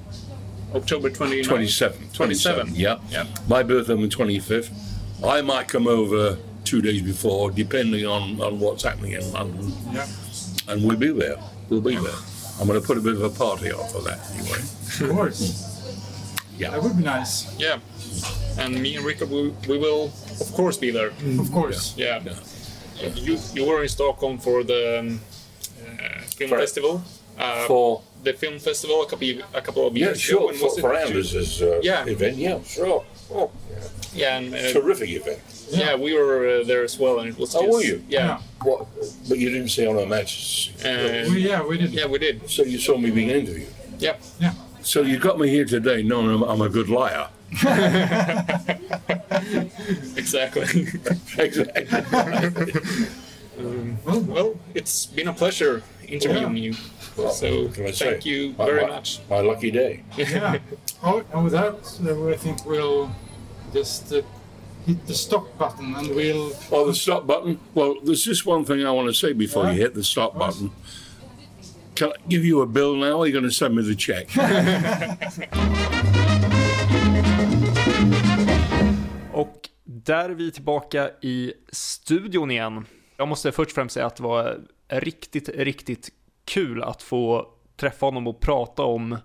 [0.73, 1.43] October 29th.
[1.45, 2.09] 27.
[2.13, 2.75] 27.
[2.75, 2.97] Yeah.
[3.11, 3.25] Yeah.
[3.49, 4.69] My birthday on the 25th.
[5.23, 10.07] I might come over two days before, depending on, on what's happening in London, Yeah.
[10.69, 11.38] and we'll be there.
[11.70, 12.14] We'll be there.
[12.59, 14.59] I'm going to put a bit of a party on for that anyway.
[14.59, 15.70] Of course.
[16.57, 16.70] Yeah.
[16.72, 17.55] That would be nice.
[17.57, 17.80] Yeah.
[18.59, 21.11] And me and Rickard, we, we will, of course, be there.
[21.39, 21.95] Of course.
[21.97, 22.22] Yeah.
[23.16, 25.22] You, you were in Stockholm for the um,
[25.82, 27.03] uh, film For- festival.
[27.39, 30.38] Uh, For the film festival a couple a couple of years yeah, years sure.
[30.38, 30.45] ago.
[30.45, 32.05] When For, was for Anders' uh, Yeah.
[32.05, 33.03] event, yeah, sure.
[33.32, 33.80] Oh, Yeah,
[34.16, 35.39] and, uh, terrific event.
[35.72, 37.55] yeah, we were uh, there as well, and it was.
[37.55, 38.03] Oh, were you?
[38.07, 38.39] Yeah.
[38.61, 38.88] What?
[39.28, 40.70] But you didn't see on our matches.
[40.86, 41.91] Uh, We, yeah, we did.
[41.91, 42.49] yeah, we did.
[42.49, 43.68] So you saw me being interviewed.
[43.99, 44.16] Yeah.
[44.39, 44.53] Yeah.
[44.82, 47.28] So you got me here today knowing I'm, I'm a good liar.
[50.16, 50.88] Exactly.
[51.38, 51.86] exactly.
[54.05, 56.74] well, well, it's been a pleasure interviewing you.
[56.74, 57.68] So What say?
[57.91, 59.20] thank you My- very my- much.
[59.30, 60.03] My lucky day.
[60.18, 60.57] Yeah.
[61.03, 63.11] oh, and with that, uh, I think we'll
[63.74, 64.21] just uh,
[64.86, 66.51] hit the stop button and we'll.
[66.71, 67.59] Oh, the stop button.
[67.74, 70.71] Well, there's just one thing I want to say before you hit the stop button.
[71.95, 73.17] Can I give you a bill now?
[73.17, 74.28] Or are you going to send me the check?
[79.34, 82.86] Och där är vi tillbaka i studion igen.
[83.17, 86.09] Jag måste först och främst säga att det var riktigt, riktigt
[86.45, 87.47] kul att få
[87.78, 89.17] träffa honom och prata om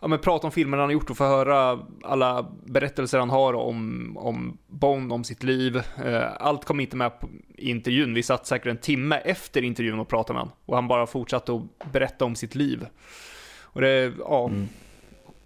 [0.00, 3.54] ja, men prata om filmerna han har gjort och få höra alla berättelser han har
[3.54, 5.76] om, om Bond, om sitt liv.
[6.04, 7.12] Eh, allt kom inte med
[7.56, 8.14] i intervjun.
[8.14, 10.56] Vi satt säkert en timme efter intervjun och pratade med honom.
[10.66, 12.86] Och han bara fortsatte att berätta om sitt liv.
[13.62, 14.68] Och det, ja, mm.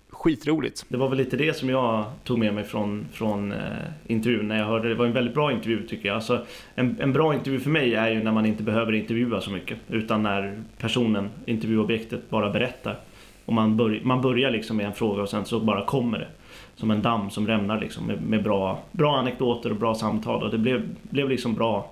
[0.09, 0.85] skitroligt.
[0.89, 3.59] Det var väl lite det som jag tog med mig från, från eh,
[4.07, 4.95] intervjun när jag hörde det.
[4.95, 6.15] Det var en väldigt bra intervju tycker jag.
[6.15, 9.51] Alltså, en, en bra intervju för mig är ju när man inte behöver intervjua så
[9.51, 9.79] mycket.
[9.89, 13.01] Utan när personen, intervjuobjektet, bara berättar.
[13.45, 16.29] Och man, bör, man börjar liksom med en fråga och sen så bara kommer det.
[16.77, 20.43] Som en damm som rämnar liksom med, med bra, bra anekdoter och bra samtal.
[20.43, 21.91] Och det blev, blev liksom bra,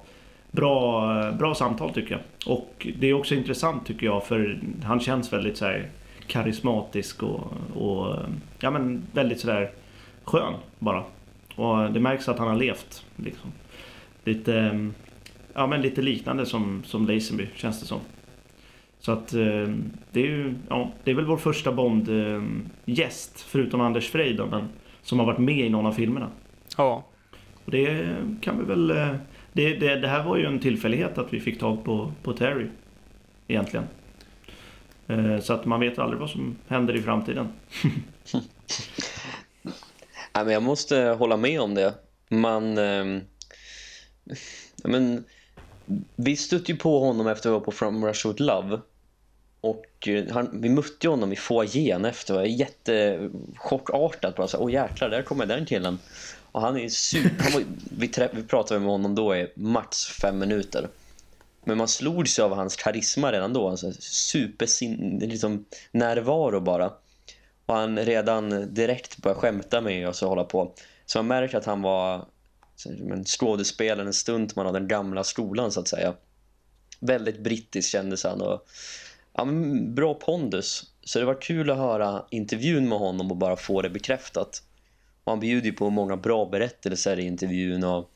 [0.51, 2.21] bra, bra samtal tycker jag.
[2.55, 5.89] Och det är också intressant tycker jag för han känns väldigt så här
[6.27, 8.17] karismatisk och, och
[8.61, 9.71] ja, men väldigt sådär
[10.25, 11.05] skön bara.
[11.57, 13.05] Och det märks att han har levt.
[13.17, 13.53] Liksom.
[14.25, 14.89] Lite,
[15.55, 18.01] ja, men lite liknande som, som Lazenby känns det som.
[19.03, 19.69] Så att eh,
[20.13, 24.69] det är ju, ja, det är väl vår första Bond-gäst, förutom Anders Frey då, men
[25.03, 26.31] som har varit med i någon av filmerna.
[26.77, 27.05] Ja.
[27.65, 28.91] Och det kan vi väl...
[28.91, 29.15] Eh,
[29.53, 32.67] det, det, det här var ju en tillfällighet att vi fick tag på, på Terry,
[33.49, 33.87] egentligen.
[35.07, 37.49] Eh, så att man vet aldrig vad som händer i framtiden.
[40.35, 41.95] Nej, men jag måste hålla med om det.
[42.29, 42.79] Man...
[42.79, 43.05] Eh,
[44.85, 45.25] men,
[46.17, 48.81] vi stötte ju på honom efter att vi var på From Russia With Love.
[49.63, 52.35] Och eh, han, vi mötte honom i foajén efter.
[52.35, 54.37] Det var jättechockartat.
[54.37, 55.99] Bara så, Åh jäklar, där kommer den killen.
[56.53, 57.43] Och han är super...
[57.43, 57.65] Han var,
[57.99, 60.89] vi, trä, vi pratade med honom då i max fem minuter.
[61.65, 63.69] Men man slog sig av hans karisma redan då.
[63.69, 66.93] Alltså, super sin, Liksom, närvaro bara.
[67.67, 70.75] Och han redan direkt började skämta med oss och hålla på.
[71.07, 72.27] Så man märker att han var
[72.87, 76.15] en skådespelare, en stuntman av den gamla skolan så att säga.
[77.01, 78.67] Väldigt brittisk kändes han och
[79.33, 79.45] ja,
[79.95, 80.93] bra pondus.
[81.05, 84.62] Så det var kul att höra intervjun med honom och bara få det bekräftat.
[85.24, 88.11] Och han bjuder ju på många bra berättelser i intervjun och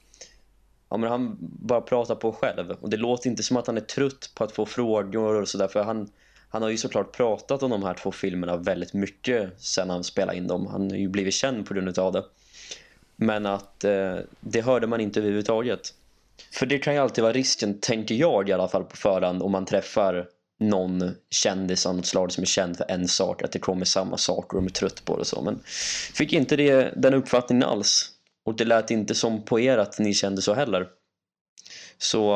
[0.89, 2.71] ja, men han bara pratar på själv.
[2.71, 5.69] Och det låter inte som att han är trött på att få frågor och sådär
[5.69, 6.09] för han,
[6.49, 10.39] han har ju såklart pratat om de här två filmerna väldigt mycket sen han spelade
[10.39, 10.67] in dem.
[10.67, 12.25] Han har ju blivit känd på grund av det.
[13.17, 15.95] Men att eh, det hörde man inte överhuvudtaget.
[16.53, 19.53] För det kan ju alltid vara risken, tänker jag i alla fall på förhand, om
[19.53, 20.29] man träffar
[20.61, 24.17] någon kändis av något slag som är känd för en sak, att det kommer samma
[24.17, 25.43] saker och de är trött på det och så.
[25.43, 25.61] Men
[26.15, 28.13] fick inte det, den uppfattningen alls.
[28.45, 30.89] Och det lät inte som på er att ni kände så heller.
[31.99, 32.33] Så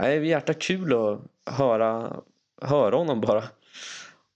[0.00, 1.20] äh, är hjärta kul att
[1.56, 2.16] höra,
[2.62, 3.44] höra honom bara.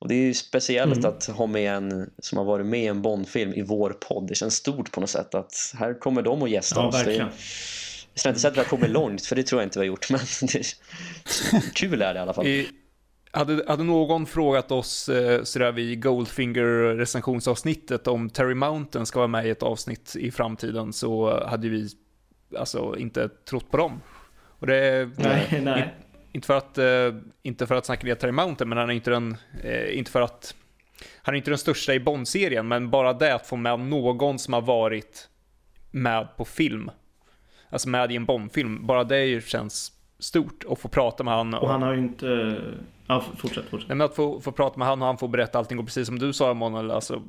[0.00, 1.10] Och det är ju speciellt mm.
[1.10, 4.26] att ha med en som har varit med i en Bondfilm i vår podd.
[4.28, 6.94] Det känns stort på något sätt att här kommer de och gästa ja, oss.
[6.94, 7.28] Verkligen.
[8.14, 9.86] Jag ska inte säga att vi har kommit långt, för det tror jag inte vi
[9.86, 10.10] har gjort.
[10.10, 10.64] Men det,
[11.74, 12.46] kul är det i alla fall.
[12.46, 12.68] I,
[13.30, 19.28] hade, hade någon frågat oss eh, sådär vid Goldfinger recensionsavsnittet om Terry Mountain ska vara
[19.28, 21.88] med i ett avsnitt i framtiden så hade vi
[22.58, 24.00] alltså inte trott på dem.
[24.58, 25.94] Och det, nej, nej.
[26.32, 29.10] Inte för att, eh, inte för att snacka ner Terry Mountain, men han är inte
[29.10, 30.54] den, eh, inte för att,
[31.22, 34.54] han är inte den största i Bond-serien, men bara det att få med någon som
[34.54, 35.28] har varit
[35.90, 36.90] med på film,
[37.74, 41.54] alltså med i en Bond-film, bara det känns stort att få prata med han.
[41.54, 42.60] Och, och han har ju inte,
[43.06, 43.88] ja fortsätt, fortsätt.
[43.88, 46.06] Nej, men att få, få prata med han och han får berätta allting och precis
[46.06, 47.22] som du sa Emanuel, alltså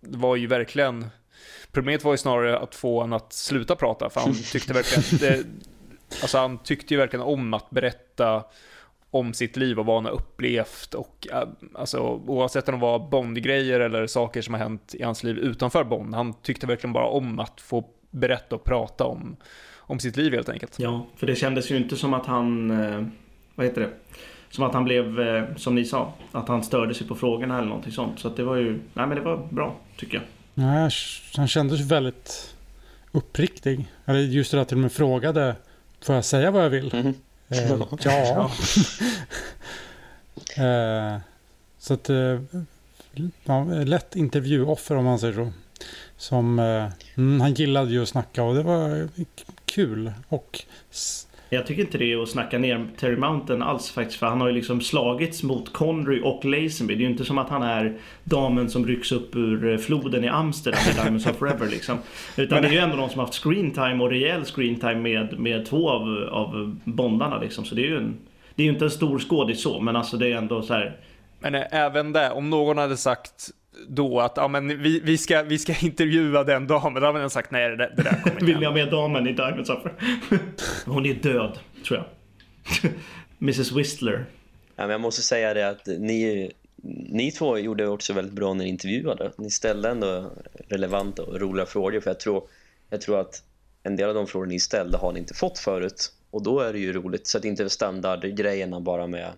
[0.00, 1.06] det var ju verkligen
[1.72, 5.46] Problemet var ju snarare att få honom att sluta prata för han tyckte verkligen det,
[6.22, 8.44] Alltså han tyckte ju verkligen om att berätta
[9.10, 12.98] om sitt liv och vad han har upplevt och äh, alltså oavsett om det var
[12.98, 16.14] Bond-grejer eller saker som har hänt i hans liv utanför Bond.
[16.14, 19.36] Han tyckte verkligen bara om att få berätta och prata om,
[19.86, 20.78] om sitt liv helt enkelt.
[20.78, 23.04] Ja, för det kändes ju inte som att han, eh,
[23.54, 23.90] vad heter det?
[24.50, 27.68] Som att han blev, eh, som ni sa, att han störde sig på frågorna eller
[27.68, 28.18] någonting sånt.
[28.18, 30.24] Så att det var ju, nej men det var bra tycker jag.
[30.54, 30.90] Nej,
[31.36, 32.54] han kändes väldigt
[33.12, 33.86] uppriktig.
[34.04, 35.56] Eller just det att till och med frågade
[36.02, 36.94] Får jag säga vad jag vill?
[36.94, 37.14] Mm.
[37.48, 38.50] Eh, ja.
[40.64, 41.20] eh,
[41.78, 42.40] så att eh,
[43.44, 45.52] ja, lätt intervjuoffer om man säger så.
[46.16, 49.08] Som, eh, mm, han gillade ju att snacka och det var
[49.66, 50.12] kul.
[50.28, 50.58] Och
[51.54, 54.18] jag tycker inte det är att snacka ner Terry Mountain alls faktiskt.
[54.18, 56.94] För han har ju liksom slagits mot Connery och Lazenby.
[56.94, 60.24] Det är ju inte som att han är damen som rycks upp ur eh, floden
[60.24, 61.98] i Amsterdam i Diamonds of Forever liksom.
[62.36, 65.66] Utan det är ju ändå någon som har haft screentime och rejäl screentime med, med
[65.66, 67.64] två av, av bondarna liksom.
[67.64, 68.16] Så det är ju en,
[68.54, 70.96] det är ju inte en stor skådis så, men alltså det är ändå så här.
[71.40, 73.50] Men äh, även det, om någon hade sagt
[73.88, 77.02] då att ja, men vi, vi, ska, vi ska intervjua den damen.
[77.02, 79.32] Då hade man sagt nej det, det där kommer Vill ni ha med damen i
[79.32, 79.94] Diamonds Offer?
[80.86, 82.06] Hon är död, tror jag.
[83.40, 84.24] Mrs Whistler.
[84.76, 86.52] Ja, men jag måste säga det att ni,
[87.08, 89.32] ni två gjorde också väldigt bra när ni intervjuade.
[89.38, 90.30] Ni ställde ändå
[90.68, 92.42] relevanta och roliga frågor för jag tror,
[92.90, 93.42] jag tror att
[93.82, 96.72] en del av de frågor ni ställde har ni inte fått förut och då är
[96.72, 99.30] det ju roligt så att det inte är standardgrejerna bara med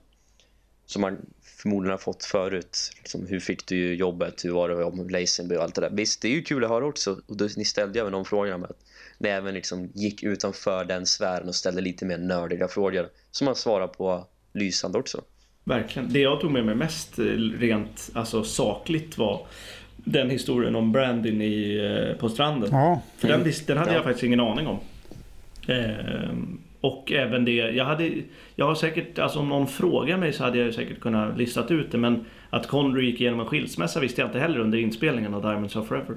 [0.87, 1.19] som man
[1.65, 2.91] förmodligen har fått förut.
[2.99, 4.45] Liksom, hur fick du jobbet?
[4.45, 5.91] Hur var det med Lazenby och allt det där?
[5.91, 7.21] Visst, det är ju kul att höra också.
[7.27, 8.85] Och då, ni ställde ju även de frågorna med att
[9.19, 13.55] ni även liksom gick utanför den sfären och ställde lite mer nördiga frågor som man
[13.55, 15.23] svarar på lysande också.
[15.65, 16.13] Verkligen.
[16.13, 17.23] Det jag tog med mig mest eh,
[17.59, 19.47] rent alltså, sakligt var
[19.97, 21.77] den historien om Brandon i,
[22.13, 22.69] eh, på stranden.
[22.73, 23.95] Ja, För den, den hade Ja.
[23.97, 24.79] jag faktiskt ingen aning om.
[25.69, 28.13] Ehm, och även det, jag hade,
[28.57, 31.93] jag har säkert, alltså om någon frågar mig så hade jag säkert kunnat listat ut
[31.93, 35.43] det men att Connery gick igenom en skilsmässa visste jag inte heller under inspelningen av
[35.43, 36.17] Diamonds of Forever.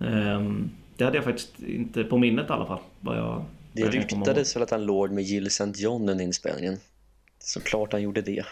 [0.00, 2.78] Ehm, det hade jag faktiskt inte på minnet i alla fall.
[3.00, 5.72] Vad jag, Det ryktades väl att han låg med Jill St.
[5.74, 6.78] John under inspelningen.
[7.38, 8.44] Såklart han gjorde det.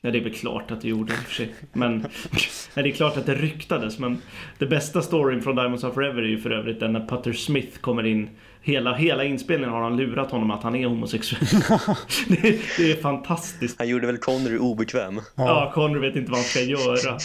[0.00, 1.54] Ja, det är väl klart att det gjorde i och för sig.
[1.72, 1.98] Men
[2.74, 3.98] nej, det är klart att det ryktades.
[3.98, 4.22] Men
[4.58, 7.78] det bästa storyn från Diamonds of Forever är ju för övrigt den när Putter Smith
[7.78, 8.30] kommer in.
[8.66, 11.46] Hela, hela inspelningen har han lurat honom att han är homosexuell.
[12.28, 13.78] det, det är fantastiskt.
[13.78, 15.20] Han gjorde väl Connery obekväm.
[15.34, 17.18] Ja, Connery vet inte vad han ska göra.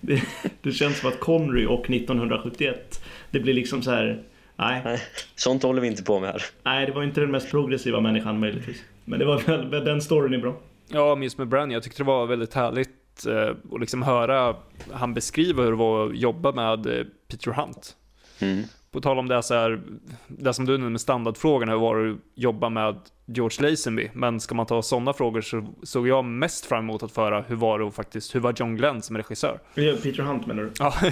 [0.00, 0.22] Det,
[0.62, 4.22] det känns som att Connery och 1971, det blir liksom så här.
[4.56, 5.00] Nej, Nej,
[5.34, 6.42] sånt håller vi inte på med här.
[6.62, 8.82] nej, det var inte den mest progressiva människan möjligtvis.
[9.04, 10.56] Men det var väl, den storyn är bra.
[10.88, 14.56] Ja, minst med Bran, jag tyckte det var väldigt härligt eh, att liksom höra
[14.92, 17.96] han beskriva hur det var att jobba med eh, Peter Hunt.
[18.40, 18.64] Mm.
[18.94, 19.80] På tal om det så här,
[20.26, 24.10] det som du nämnde med standardfrågorna, hur var det att jobba med George Lazenby?
[24.12, 27.56] Men ska man ta sådana frågor så såg jag mest fram emot att föra hur
[27.56, 29.58] var det faktiskt, hur var John Glenn som regissör?
[29.74, 30.72] Peter Hunt menar du?
[30.78, 30.94] Ja,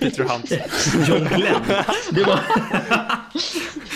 [0.00, 0.50] Peter Hunt.
[1.08, 1.62] John Glenn.
[2.10, 2.40] Det var...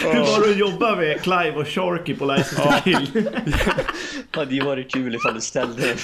[0.14, 3.30] Hur var det att jobba med Clive och Sharky på License to Kill?
[4.30, 5.96] Hade ju varit kul ifall du ställde den.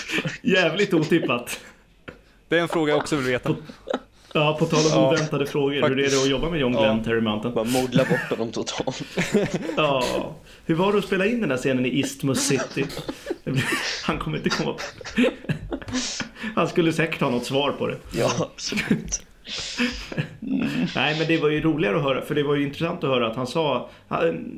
[0.43, 1.61] Jävligt otippat.
[2.49, 3.57] Det är en fråga jag också vill veta.
[4.41, 5.75] Ja, på tal om Ja, oväntade frågor.
[5.89, 7.05] Hur är det att jobba med John Glenn, Ja.
[7.05, 7.55] Terry Mountain?
[7.55, 9.03] Bara modla bort honom totalt.
[9.77, 10.03] Ja.
[10.67, 12.85] Hur var det att spela in den här scenen i Isthmus City?
[14.05, 14.81] Han kommer inte komma på...
[16.55, 17.97] Han skulle säkert ha något svar på det.
[18.13, 19.23] Ja, absolut.
[20.97, 23.27] Nej, men det var ju roligare att höra, för det var ju intressant att höra
[23.27, 23.89] att han sa,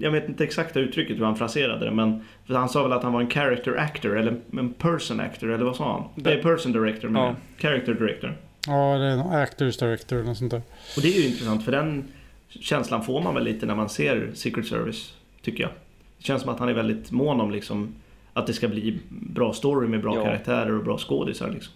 [0.01, 3.13] jag vet inte exakta uttrycket hur han fraserade det, men han sa väl att han
[3.13, 6.03] var en character actor, eller en person actor, eller vad sa han?
[6.25, 7.35] Det- Nej, person director, men Ja.
[7.59, 8.37] character director.
[8.69, 10.63] Ja det är någon actors director eller något sånt där.
[10.97, 12.05] Och det är ju intressant, för den
[12.49, 15.13] känslan får man väl lite när man ser Secret Service,
[15.43, 15.71] tycker jag.
[16.19, 17.95] Det känns som att han är väldigt mån om liksom,
[18.33, 20.25] att det ska bli bra story med bra Ja.
[20.25, 21.51] karaktärer och bra skådisar.
[21.51, 21.73] Liksom.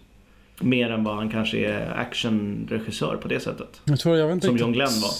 [0.59, 3.81] Mer än vad han kanske är actionregissör på det sättet.
[3.85, 5.11] Jag tror jag Som John Glenn var.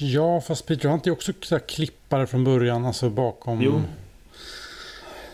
[0.00, 3.62] Ja, fast Peter Hunt är också så klippare från början, alltså bakom.
[3.62, 3.82] Jo.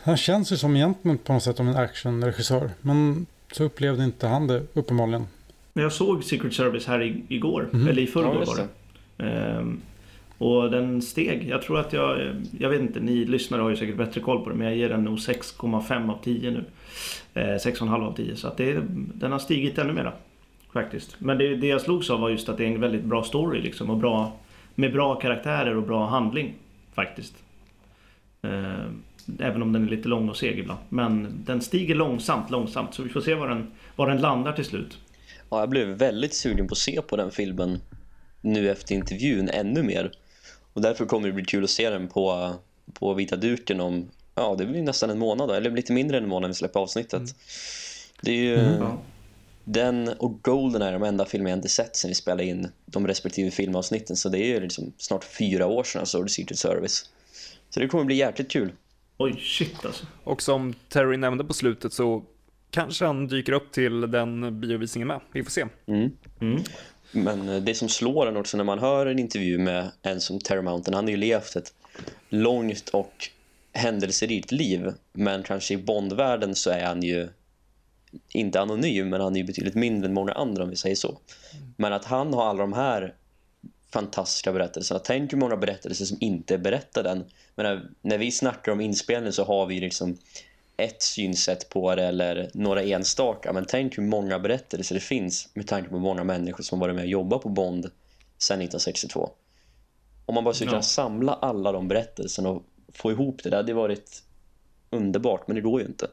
[0.02, 2.70] Han känns ju som egentligen på något sätt som en actionregissör.
[2.80, 5.26] Men så upplevde inte han det uppenbarligen.
[5.72, 7.88] Men jag såg Secret Service här i, igår, Mhm.
[7.88, 9.30] eller i förrgår Ja, var det.
[9.30, 9.80] Ehm,
[10.38, 11.48] och den steg.
[11.48, 12.18] Jag tror att jag,
[12.58, 14.88] jag vet inte, ni lyssnare har ju säkert bättre koll på det, men jag ger
[14.88, 16.64] den nog 6,5 av 10 nu.
[17.34, 18.82] Eh, 6,5 av 10, så att det, är-
[19.14, 20.12] den har stigit ännu mera.
[20.72, 21.16] Faktiskt.
[21.18, 23.60] Men det, det jag slogs av var just att det är en väldigt bra story
[23.62, 24.32] liksom, och bra,
[24.74, 26.54] med bra karaktärer och bra handling.
[26.94, 27.34] Faktiskt.
[28.42, 29.02] Ehm,
[29.38, 30.80] även om den är lite lång och seg ibland.
[30.88, 32.94] Men den stiger långsamt, långsamt.
[32.94, 33.66] Så vi får se var den,
[33.96, 34.98] var den landar till slut.
[35.50, 37.80] Ja, jag blev väldigt sugen på att se på den filmen
[38.40, 40.12] nu efter intervjun ännu mer.
[40.72, 42.54] Och därför kommer det bli kul att se den på,
[42.92, 46.22] på vita duken om, ja det blir nästan en månad då, eller lite mindre än
[46.22, 47.22] en månad när vi släpper avsnittet.
[48.22, 48.98] Det är ju, Ja.
[49.64, 53.06] den och Golden är de enda filmer jag inte sett sen vi spelade in de
[53.06, 54.16] respektive filmavsnitten.
[54.16, 57.10] Så det är ju liksom snart fyra år sedan jag såg The Secret Service.
[57.70, 58.72] Så det kommer bli jäkligt kul.
[59.18, 60.06] Oj, shit alltså.
[60.24, 62.24] Och som Terry nämnde på slutet så
[62.70, 65.20] kanske han dyker upp till den biovisningen med.
[65.32, 65.66] Vi får se.
[65.86, 66.10] Mm.
[66.40, 66.62] Mm.
[67.12, 70.38] Men eh, det som slår en också när man hör en intervju med en som
[70.38, 71.74] Terry Mountain, han har ju levt ett
[72.28, 73.28] långt och
[73.72, 74.92] händelserikt liv.
[75.12, 77.28] Men kanske i Bondvärlden så är han ju
[78.28, 81.18] inte anonym, men han är ju betydligt mindre än många andra om vi säger så.
[81.76, 83.14] Men att han har alla de här
[83.92, 85.00] fantastiska berättelserna.
[85.04, 87.24] Tänk hur många berättelser som inte är berättade än.
[87.54, 90.16] Men när, när vi snackar om inspelning så har vi liksom
[90.80, 93.52] ett synsätt på det eller några enstaka.
[93.52, 97.04] Men tänk hur många berättelser det finns med tanke på många människor som varit med
[97.04, 97.84] och jobbat på Bond
[98.38, 99.30] sedan 1962.
[100.26, 100.72] Om man bara skulle Ja.
[100.72, 102.62] kunna samla alla de berättelserna och
[102.92, 104.22] få ihop det, det hade varit
[104.90, 106.06] underbart, men det går ju inte.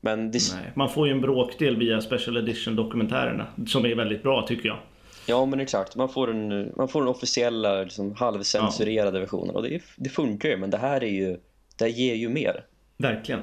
[0.00, 3.46] Men det, Nej, man får ju en bråkdel via Special Edition dokumentärerna.
[3.66, 4.78] Som är väldigt bra tycker jag.
[5.26, 5.96] Ja, men exakt.
[5.96, 9.56] Man får den, man får den officiella, liksom, halvcensurerade versionen.
[9.56, 11.36] Och det, det funkar ju, men det här är ju...
[11.76, 12.64] Det ger ju mer.
[12.96, 13.40] Verkligen.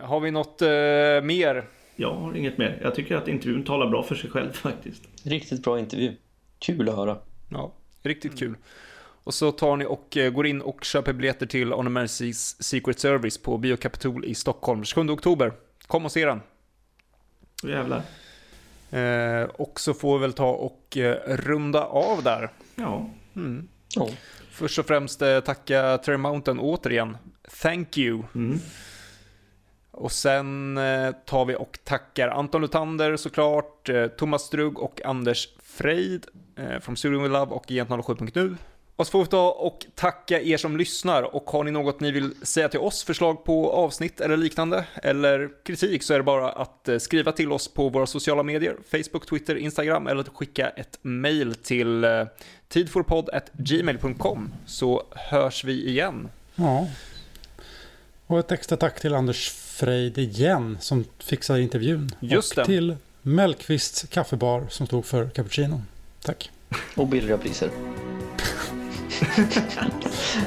[0.00, 0.68] Har vi något eh,
[1.22, 1.68] mer?
[1.96, 2.78] Jag har inget mer.
[2.82, 5.02] Jag tycker att intervjun talar bra för sig själv faktiskt.
[5.22, 6.16] Riktigt bra intervju.
[6.58, 7.18] Kul att höra.
[7.48, 7.72] Ja,
[8.02, 8.54] riktigt kul.
[9.24, 12.98] Och så tar ni och eh, går in och köper biljetter till On Mercy's Secret
[12.98, 15.52] Service på Bio Capitol i Stockholm 27 oktober.
[15.86, 16.40] Kom och se den.
[17.62, 18.02] Jävlar.
[18.90, 22.50] Eh, och så får vi väl ta och eh, runda av där.
[22.74, 23.10] Ja.
[23.36, 23.68] Mm.
[23.94, 24.08] Ja.
[24.50, 27.16] Först och främst eh, tacka Terry Mountain återigen.
[27.62, 28.22] Thank you.
[28.34, 28.58] Mm.
[29.98, 35.48] Och sen eh, tar vi och tackar Anton Lutander såklart, eh, Thomas Strugg och Anders
[35.62, 36.26] Freid
[36.56, 38.56] eh, från Studio with Love och Gent07.nu.
[38.96, 42.10] Och så får vi ta och tacka er som lyssnar och har ni något ni
[42.10, 46.52] vill säga till oss, förslag på avsnitt eller liknande, eller kritik så är det bara
[46.52, 50.98] att skriva till oss på våra sociala medier, Facebook, Twitter, Instagram eller att skicka ett
[51.02, 52.06] mail till
[52.68, 56.28] tidforpodd.gmail.com så hörs vi igen.
[56.54, 56.88] Ja.
[58.26, 62.10] Och ett extra tack till Anders Freid igen som fixade intervjun.
[62.20, 62.64] Just och det.
[62.64, 65.82] till Mellqvists kaffebar som stod för cappuccino.
[66.22, 66.50] Tack.
[66.94, 67.70] Och billiga priser.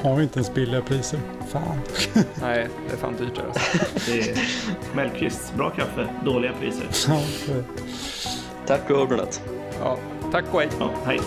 [0.04, 1.20] Har vi inte ens billiga priser?
[1.52, 1.80] Fan.
[2.42, 3.62] Nej, det är fan dyrt alltså.
[4.06, 4.50] Det är
[4.96, 6.88] Mellqvists bra kaffe, dåliga priser.
[7.08, 7.22] Ja,
[8.68, 9.42] Tack och övernatt.
[9.80, 9.98] Ja,
[10.32, 10.70] tack och hej.
[10.80, 11.20] Ja, hej.